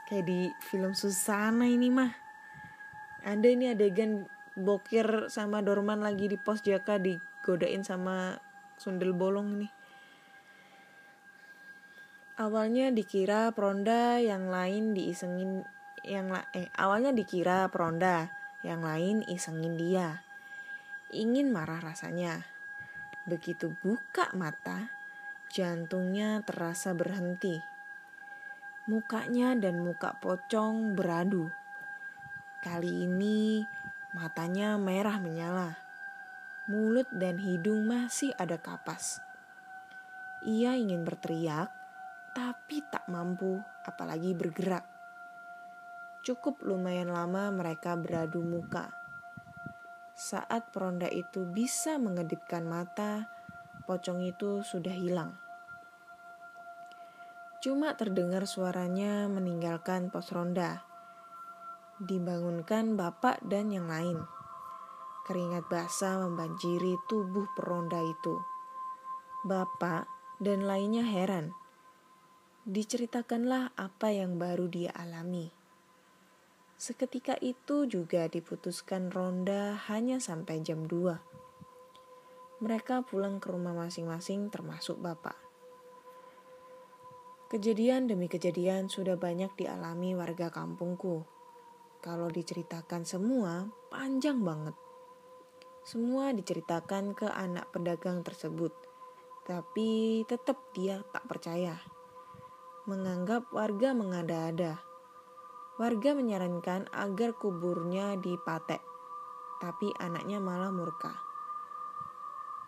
kayak 0.09 0.25
di 0.25 0.49
film 0.64 0.97
Susana 0.97 1.68
ini 1.68 1.93
mah. 1.93 2.09
Ada 3.21 3.45
ini 3.45 3.68
adegan 3.68 4.25
Bokir 4.57 5.29
sama 5.29 5.61
Dorman 5.61 6.01
lagi 6.01 6.25
di 6.25 6.41
pos 6.41 6.64
Jaka 6.64 6.97
digodain 6.97 7.85
sama 7.85 8.41
sundel 8.81 9.12
bolong 9.12 9.61
nih. 9.61 9.73
Awalnya 12.41 12.89
dikira 12.89 13.53
peronda 13.53 14.16
yang 14.16 14.49
lain 14.49 14.97
diisengin 14.97 15.61
yang 16.09 16.33
la 16.33 16.49
eh 16.57 16.73
awalnya 16.81 17.12
dikira 17.12 17.68
peronda 17.68 18.39
yang 18.61 18.85
lain 18.85 19.25
isengin 19.25 19.81
dia. 19.81 20.21
Ingin 21.11 21.51
marah 21.51 21.81
rasanya. 21.81 22.45
Begitu 23.25 23.73
buka 23.81 24.31
mata, 24.37 24.93
jantungnya 25.49 26.45
terasa 26.45 26.93
berhenti. 26.93 27.59
Mukanya 28.87 29.57
dan 29.57 29.81
muka 29.81 30.17
pocong 30.21 30.93
beradu. 30.93 31.49
Kali 32.61 33.09
ini 33.09 33.65
matanya 34.13 34.77
merah 34.77 35.17
menyala. 35.17 35.79
Mulut 36.69 37.09
dan 37.11 37.41
hidung 37.41 37.89
masih 37.89 38.31
ada 38.37 38.61
kapas. 38.61 39.19
Ia 40.47 40.77
ingin 40.77 41.03
berteriak, 41.03 41.73
tapi 42.37 42.85
tak 42.93 43.09
mampu, 43.11 43.59
apalagi 43.85 44.33
bergerak. 44.37 44.99
Cukup 46.21 46.61
lumayan 46.64 47.12
lama 47.12 47.49
mereka 47.53 47.97
beradu 47.97 48.45
muka. 48.45 48.93
Saat 50.12 50.73
peronda 50.73 51.09
itu 51.09 51.49
bisa 51.49 51.97
mengedipkan 51.97 52.68
mata, 52.68 53.29
pocong 53.89 54.25
itu 54.29 54.61
sudah 54.61 54.93
hilang. 54.93 55.33
Cuma 57.64 57.97
terdengar 57.97 58.49
suaranya 58.49 59.29
meninggalkan 59.29 60.09
pos 60.09 60.33
ronda 60.33 60.91
dibangunkan 62.01 62.97
bapak 62.97 63.45
dan 63.45 63.68
yang 63.68 63.85
lain. 63.85 64.25
Keringat 65.29 65.68
basah 65.68 66.16
membanjiri 66.25 66.97
tubuh 67.07 67.45
peronda 67.53 68.01
itu. 68.01 68.41
Bapak 69.45 70.09
dan 70.41 70.64
lainnya 70.64 71.05
heran. 71.05 71.53
Diceritakanlah 72.64 73.77
apa 73.77 74.09
yang 74.16 74.41
baru 74.41 74.66
dia 74.73 74.97
alami. 74.97 75.60
Seketika 76.81 77.37
itu 77.45 77.85
juga 77.85 78.24
diputuskan 78.24 79.12
ronda 79.12 79.76
hanya 79.93 80.16
sampai 80.16 80.64
jam 80.64 80.89
2. 80.89 82.64
Mereka 82.64 83.05
pulang 83.05 83.37
ke 83.37 83.53
rumah 83.53 83.76
masing-masing 83.76 84.49
termasuk 84.49 84.97
bapak. 84.97 85.37
Kejadian 87.53 88.09
demi 88.09 88.33
kejadian 88.33 88.89
sudah 88.89 89.20
banyak 89.20 89.53
dialami 89.61 90.16
warga 90.16 90.49
kampungku 90.49 91.28
kalau 92.01 92.33
diceritakan 92.33 93.05
semua, 93.05 93.68
panjang 93.93 94.41
banget. 94.41 94.72
Semua 95.85 96.33
diceritakan 96.33 97.12
ke 97.12 97.28
anak 97.28 97.68
pedagang 97.76 98.24
tersebut, 98.24 98.72
tapi 99.45 100.24
tetap 100.24 100.57
dia 100.72 101.05
tak 101.12 101.28
percaya. 101.28 101.76
Menganggap 102.89 103.53
warga 103.53 103.93
mengada-ada. 103.93 104.89
Warga 105.81 106.12
menyarankan 106.12 106.93
agar 106.93 107.33
kuburnya 107.41 108.12
dipatek, 108.20 108.85
tapi 109.64 109.89
anaknya 109.97 110.37
malah 110.37 110.68
murka. 110.68 111.16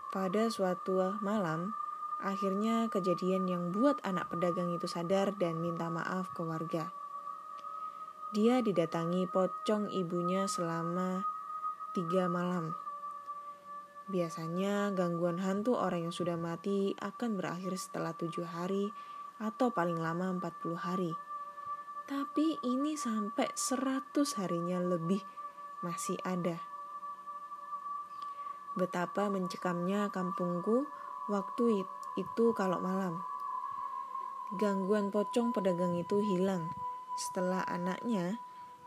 Pada 0.08 0.48
suatu 0.48 1.20
malam, 1.20 1.76
akhirnya 2.24 2.88
kejadian 2.88 3.44
yang 3.52 3.68
buat 3.68 4.00
anak 4.00 4.32
pedagang 4.32 4.72
itu 4.72 4.88
sadar 4.88 5.36
dan 5.36 5.60
minta 5.60 5.92
maaf 5.92 6.32
ke 6.32 6.40
warga. 6.40 6.88
Dia 8.32 8.64
didatangi 8.64 9.28
pocong 9.28 9.92
ibunya 9.92 10.48
selama 10.48 11.28
tiga 11.92 12.32
malam. 12.32 12.72
Biasanya 14.08 14.88
gangguan 14.96 15.36
hantu 15.36 15.76
orang 15.76 16.08
yang 16.08 16.16
sudah 16.16 16.40
mati 16.40 16.96
akan 16.96 17.36
berakhir 17.36 17.76
setelah 17.76 18.16
tujuh 18.16 18.48
hari 18.48 18.88
atau 19.36 19.68
paling 19.68 20.00
lama 20.00 20.32
empat 20.32 20.56
puluh 20.64 20.80
hari. 20.80 21.12
Tapi 22.12 22.60
ini 22.68 22.92
sampai 22.92 23.48
seratus 23.56 24.36
harinya 24.36 24.76
lebih 24.84 25.24
masih 25.80 26.20
ada. 26.28 26.60
Betapa 28.76 29.32
mencekamnya 29.32 30.12
kampungku 30.12 30.84
waktu 31.32 31.88
itu 32.20 32.52
kalau 32.52 32.84
malam. 32.84 33.16
Gangguan 34.60 35.08
pocong 35.08 35.56
pedagang 35.56 35.96
itu 35.96 36.20
hilang 36.20 36.68
setelah 37.16 37.64
anaknya 37.64 38.36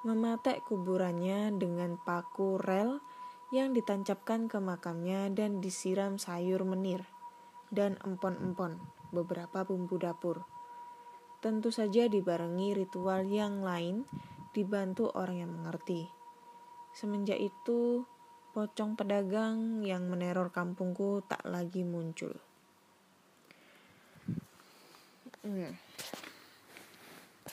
mematek 0.05 0.61
kuburannya 0.69 1.49
dengan 1.57 1.97
paku 1.97 2.61
rel 2.61 3.01
yang 3.49 3.73
ditancapkan 3.73 4.45
ke 4.45 4.61
makamnya 4.61 5.34
dan 5.34 5.65
disiram 5.65 6.21
sayur 6.21 6.61
menir 6.61 7.01
dan 7.73 7.97
empon-empon, 8.05 8.78
beberapa 9.09 9.65
bumbu 9.65 9.97
dapur. 9.97 10.55
Tentu 11.45 11.69
saja 11.69 12.09
dibarengi 12.09 12.73
ritual 12.73 13.29
yang 13.29 13.61
lain 13.61 14.01
dibantu 14.49 15.13
orang 15.13 15.45
yang 15.45 15.53
mengerti. 15.53 16.09
Semenjak 16.89 17.37
itu, 17.37 18.01
pocong 18.57 18.97
pedagang 18.97 19.85
yang 19.85 20.09
meneror 20.09 20.49
kampungku 20.49 21.21
tak 21.29 21.45
lagi 21.45 21.85
muncul. 21.85 22.33
Hmm. 25.45 25.77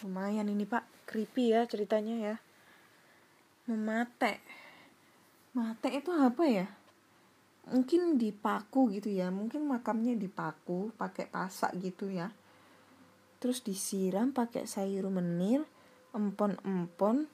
Lumayan 0.01 0.49
ini 0.49 0.64
pak. 0.64 0.88
Creepy 1.05 1.53
ya 1.53 1.68
ceritanya 1.68 2.16
ya. 2.16 2.36
Memate. 3.68 4.40
Mate 5.53 5.93
itu 5.93 6.09
apa 6.16 6.49
ya? 6.49 6.64
Mungkin 7.68 8.16
dipaku 8.16 8.88
gitu 8.97 9.12
ya. 9.12 9.28
Mungkin 9.28 9.68
makamnya 9.68 10.16
dipaku 10.16 10.97
pakai 10.97 11.28
pasak 11.28 11.76
gitu 11.76 12.09
ya 12.09 12.32
terus 13.43 13.66
disiram 13.66 14.30
pakai 14.30 14.70
sayur 14.70 15.11
menir 15.11 15.66
empon-empon 16.14 17.26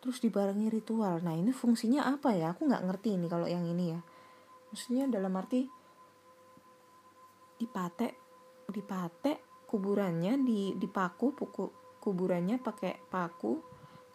terus 0.00 0.24
dibarengi 0.24 0.72
ritual. 0.72 1.20
Nah 1.20 1.36
ini 1.36 1.52
fungsinya 1.52 2.08
apa 2.08 2.32
ya? 2.32 2.56
Aku 2.56 2.64
nggak 2.64 2.88
ngerti 2.88 3.20
ini 3.20 3.28
kalau 3.28 3.44
yang 3.44 3.68
ini 3.68 3.92
ya. 3.92 4.00
Maksudnya 4.72 5.04
dalam 5.12 5.36
arti 5.36 5.68
dipatek 7.60 8.16
dipatek 8.72 9.68
kuburannya 9.68 10.40
di 10.40 10.72
dipaku 10.80 11.36
puku 11.36 11.68
kuburannya 12.00 12.56
pakai 12.56 12.96
paku 13.12 13.60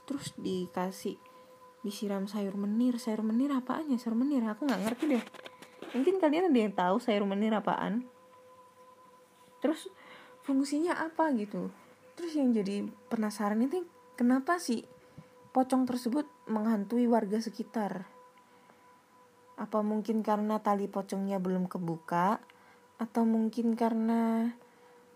terus 0.09 0.33
dikasih 0.33 1.21
disiram 1.85 2.25
sayur 2.25 2.57
menir. 2.57 2.97
Sayur 2.97 3.21
menir 3.21 3.53
apaan 3.53 3.85
ya? 3.93 4.01
Sayur 4.01 4.17
menir? 4.17 4.41
Aku 4.49 4.65
nggak 4.65 4.81
ngerti 4.81 5.05
deh. 5.13 5.23
Mungkin 5.93 6.17
kalian 6.17 6.49
ada 6.49 6.57
yang 6.57 6.73
tahu 6.73 6.97
sayur 6.97 7.29
menir 7.29 7.53
apaan? 7.53 8.09
Terus 9.61 9.85
fungsinya 10.45 10.93
apa 11.01 11.33
gitu. 11.33 11.73
Terus 12.13 12.37
yang 12.37 12.53
jadi 12.53 12.85
penasaran 13.09 13.59
itu 13.65 13.83
kenapa 14.13 14.61
sih 14.61 14.85
pocong 15.51 15.89
tersebut 15.89 16.29
menghantui 16.45 17.09
warga 17.09 17.41
sekitar? 17.41 18.05
Apa 19.57 19.81
mungkin 19.81 20.21
karena 20.21 20.61
tali 20.61 20.85
pocongnya 20.85 21.41
belum 21.41 21.65
kebuka? 21.65 22.39
Atau 23.01 23.27
mungkin 23.27 23.75
karena 23.75 24.53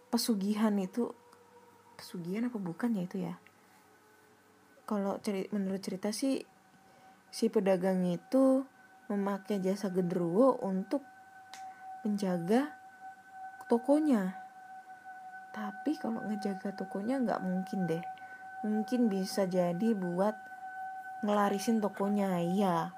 pesugihan 0.10 0.76
itu 0.76 1.14
pesugihan 1.96 2.50
apa 2.50 2.58
bukan 2.58 2.98
ya 2.98 3.04
itu 3.06 3.18
ya? 3.24 3.38
Kalau 4.90 5.22
ceri 5.22 5.46
menurut 5.54 5.80
cerita 5.86 6.10
sih 6.10 6.42
si 7.30 7.46
pedagang 7.54 8.02
itu 8.10 8.66
memakai 9.08 9.62
jasa 9.62 9.94
genderuwo 9.94 10.58
untuk 10.66 11.06
menjaga 12.02 12.74
tokonya 13.70 14.49
tapi 15.50 15.98
kalau 15.98 16.22
ngejaga 16.30 16.70
tokonya 16.78 17.18
nggak 17.22 17.42
mungkin 17.42 17.90
deh. 17.90 18.04
Mungkin 18.62 19.10
bisa 19.10 19.50
jadi 19.50 19.96
buat 19.98 20.36
ngelarisin 21.26 21.82
tokonya 21.82 22.38
iya. 22.44 22.94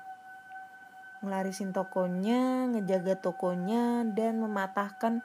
Ngelarisin 1.22 1.72
tokonya 1.72 2.68
ngejaga 2.74 3.16
tokonya 3.22 4.04
dan 4.12 4.42
mematahkan 4.42 5.22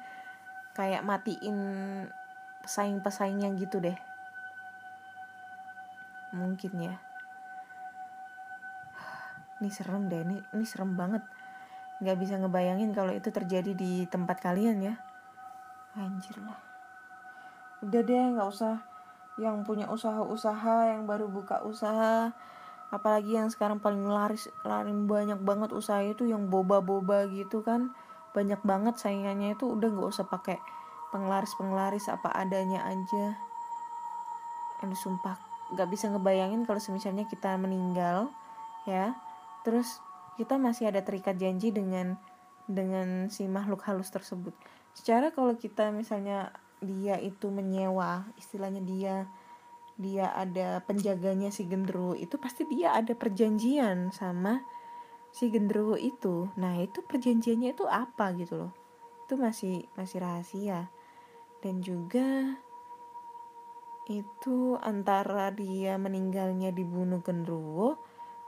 kayak 0.76 1.02
matiin 1.02 1.56
pesaing-pesaingnya 2.62 3.56
gitu 3.58 3.82
deh. 3.82 3.96
Mungkin 6.36 6.72
ya. 6.78 6.94
Ini 9.58 9.70
serem 9.72 10.12
deh 10.12 10.20
ini 10.20 10.36
ini 10.52 10.64
serem 10.68 11.00
banget. 11.00 11.24
Nggak 12.04 12.16
bisa 12.20 12.36
ngebayangin 12.36 12.92
kalau 12.92 13.16
itu 13.16 13.32
terjadi 13.32 13.72
di 13.72 14.04
tempat 14.04 14.36
kalian 14.36 14.84
ya. 14.84 14.94
Anjir 15.96 16.36
lah 16.44 16.65
udah 17.86 18.02
deh 18.02 18.24
nggak 18.34 18.48
usah 18.50 18.82
yang 19.38 19.62
punya 19.62 19.86
usaha-usaha 19.86 20.96
yang 20.96 21.06
baru 21.06 21.30
buka 21.30 21.62
usaha. 21.62 22.34
Apalagi 22.90 23.38
yang 23.38 23.50
sekarang 23.50 23.78
paling 23.78 24.06
laris 24.06 24.50
lari 24.66 24.90
banyak 24.90 25.38
banget 25.42 25.70
usaha 25.70 26.02
itu 26.02 26.26
yang 26.26 26.50
boba-boba 26.50 27.30
gitu 27.30 27.62
kan. 27.62 27.94
Banyak 28.34 28.60
banget 28.66 28.98
saingannya 28.98 29.54
itu 29.54 29.70
udah 29.70 29.88
nggak 29.92 30.08
usah 30.10 30.26
pakai 30.26 30.58
penglaris-penglaris 31.14 32.10
apa 32.10 32.32
adanya 32.34 32.82
aja. 32.84 33.38
Aduh 34.82 34.98
sumpah. 34.98 35.38
Gak 35.74 35.90
bisa 35.90 36.06
ngebayangin 36.06 36.62
kalau 36.62 36.78
misalnya 36.94 37.26
kita 37.26 37.58
meninggal 37.58 38.30
ya. 38.86 39.18
Terus 39.66 39.98
kita 40.38 40.60
masih 40.60 40.92
ada 40.92 41.02
terikat 41.02 41.34
janji 41.40 41.74
dengan 41.74 42.20
dengan 42.70 43.30
si 43.30 43.46
makhluk 43.50 43.82
halus 43.86 44.10
tersebut. 44.14 44.54
Secara 44.94 45.34
kalau 45.34 45.58
kita 45.58 45.90
misalnya 45.90 46.54
dia 46.84 47.16
itu 47.20 47.48
menyewa 47.48 48.28
istilahnya 48.36 48.82
dia 48.84 49.14
dia 49.96 50.28
ada 50.36 50.84
penjaganya 50.84 51.48
si 51.48 51.64
gendero 51.64 52.12
itu 52.12 52.36
pasti 52.36 52.68
dia 52.68 52.92
ada 52.92 53.16
perjanjian 53.16 54.12
sama 54.12 54.60
si 55.32 55.52
gendero 55.52 55.96
itu. 55.96 56.48
Nah 56.56 56.80
itu 56.80 57.00
perjanjiannya 57.04 57.72
itu 57.76 57.84
apa 57.88 58.32
gitu 58.36 58.56
loh? 58.56 58.72
Itu 59.24 59.40
masih 59.40 59.88
masih 59.96 60.24
rahasia. 60.24 60.88
Dan 61.64 61.80
juga 61.80 62.56
itu 64.08 64.76
antara 64.80 65.50
dia 65.50 66.00
meninggalnya 66.00 66.70
dibunuh 66.70 67.24
genderuwo 67.24 67.98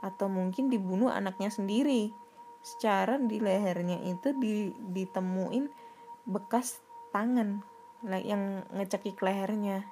atau 0.05 0.31
mungkin 0.31 0.69
dibunuh 0.69 1.13
anaknya 1.13 1.53
sendiri. 1.53 2.13
Secara 2.61 3.17
di 3.17 3.41
lehernya 3.41 4.05
itu 4.05 4.37
di, 4.37 4.73
ditemuin 4.73 5.69
bekas 6.29 6.85
tangan 7.13 7.65
yang 8.07 8.63
ngecekik 8.71 9.19
lehernya. 9.19 9.83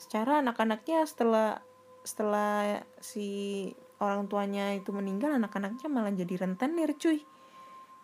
Secara 0.00 0.40
anak-anaknya 0.40 1.04
setelah 1.04 1.60
setelah 2.00 2.80
si 3.04 3.68
orang 4.00 4.24
tuanya 4.24 4.72
itu 4.72 4.88
meninggal 4.96 5.36
anak-anaknya 5.36 5.88
malah 5.92 6.12
jadi 6.16 6.40
rentenir 6.40 6.96
cuy. 6.96 7.20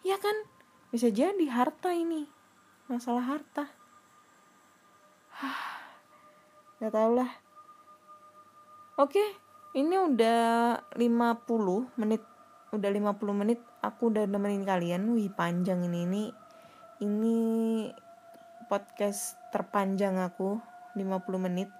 Ya 0.04 0.20
kan? 0.20 0.36
Bisa 0.92 1.08
jadi 1.08 1.46
harta 1.48 1.96
ini. 1.96 2.28
Masalah 2.92 3.24
harta. 3.24 3.64
Gak 6.84 6.92
tau 6.92 7.16
lah. 7.16 7.32
Oke 9.00 9.24
ini 9.76 9.96
udah 9.96 10.76
50 10.92 12.00
menit. 12.00 12.20
Udah 12.72 12.90
50 12.92 13.40
menit 13.40 13.60
aku 13.80 14.12
udah 14.12 14.28
nemenin 14.28 14.68
kalian. 14.68 15.08
Wih 15.16 15.32
panjang 15.32 15.80
ini 15.84 16.04
Ini, 16.04 16.24
ini 17.04 17.38
podcast 18.68 19.40
terpanjang 19.54 20.18
aku 20.20 20.60
50 20.94 21.38
menit 21.40 21.70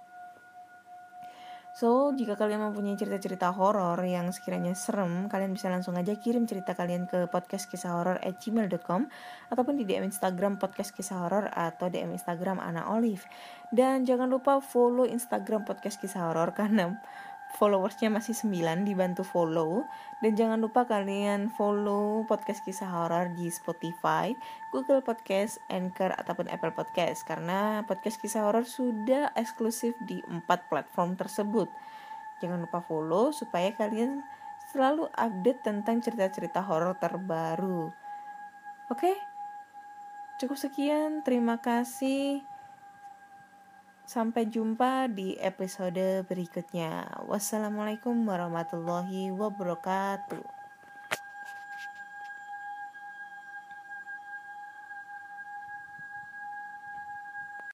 So, 1.77 2.09
jika 2.09 2.33
kalian 2.33 2.57
mempunyai 2.57 2.97
cerita-cerita 2.97 3.53
horor 3.53 4.01
yang 4.01 4.33
sekiranya 4.33 4.73
serem, 4.73 5.29
kalian 5.29 5.53
bisa 5.53 5.69
langsung 5.69 5.93
aja 5.93 6.17
kirim 6.17 6.49
cerita 6.49 6.73
kalian 6.73 7.05
ke 7.05 7.29
podcast 7.29 7.69
kisah 7.69 8.17
at 8.17 8.41
gmail.com 8.41 9.05
ataupun 9.53 9.77
di 9.77 9.85
DM 9.85 10.09
Instagram 10.09 10.57
podcast 10.57 10.89
kisah 10.89 11.21
horor 11.21 11.53
atau 11.53 11.85
DM 11.85 12.17
Instagram 12.17 12.57
Ana 12.57 12.89
Olive. 12.89 13.29
Dan 13.69 14.09
jangan 14.09 14.25
lupa 14.25 14.57
follow 14.57 15.05
Instagram 15.05 15.69
podcast 15.69 16.01
kisah 16.01 16.25
horor 16.25 16.49
karena 16.57 16.97
followersnya 17.57 18.13
masih 18.13 18.37
9 18.37 18.85
dibantu 18.85 19.25
follow 19.25 19.89
dan 20.21 20.37
jangan 20.37 20.61
lupa 20.61 20.85
kalian 20.85 21.49
follow 21.49 22.21
podcast 22.29 22.61
kisah 22.61 22.85
horor 22.85 23.33
di 23.33 23.49
Spotify, 23.49 24.37
Google 24.69 25.01
Podcast, 25.01 25.57
Anchor 25.73 26.13
ataupun 26.13 26.45
Apple 26.53 26.71
Podcast 26.77 27.25
karena 27.25 27.81
podcast 27.89 28.21
kisah 28.21 28.45
horor 28.45 28.69
sudah 28.69 29.33
eksklusif 29.33 29.97
di 30.05 30.21
empat 30.29 30.69
platform 30.69 31.17
tersebut. 31.17 31.67
Jangan 32.37 32.61
lupa 32.61 32.85
follow 32.85 33.33
supaya 33.33 33.73
kalian 33.73 34.21
selalu 34.69 35.09
update 35.17 35.65
tentang 35.65 35.97
cerita-cerita 35.97 36.61
horor 36.61 36.93
terbaru. 37.01 37.89
Oke? 38.93 39.17
Cukup 40.37 40.61
sekian, 40.61 41.25
terima 41.25 41.57
kasih. 41.57 42.56
Sampai 44.07 44.47
jumpa 44.47 45.11
di 45.11 45.35
episode 45.35 46.23
berikutnya. 46.31 47.11
Wassalamualaikum 47.27 48.15
warahmatullahi 48.23 49.35
wabarakatuh. 49.35 50.56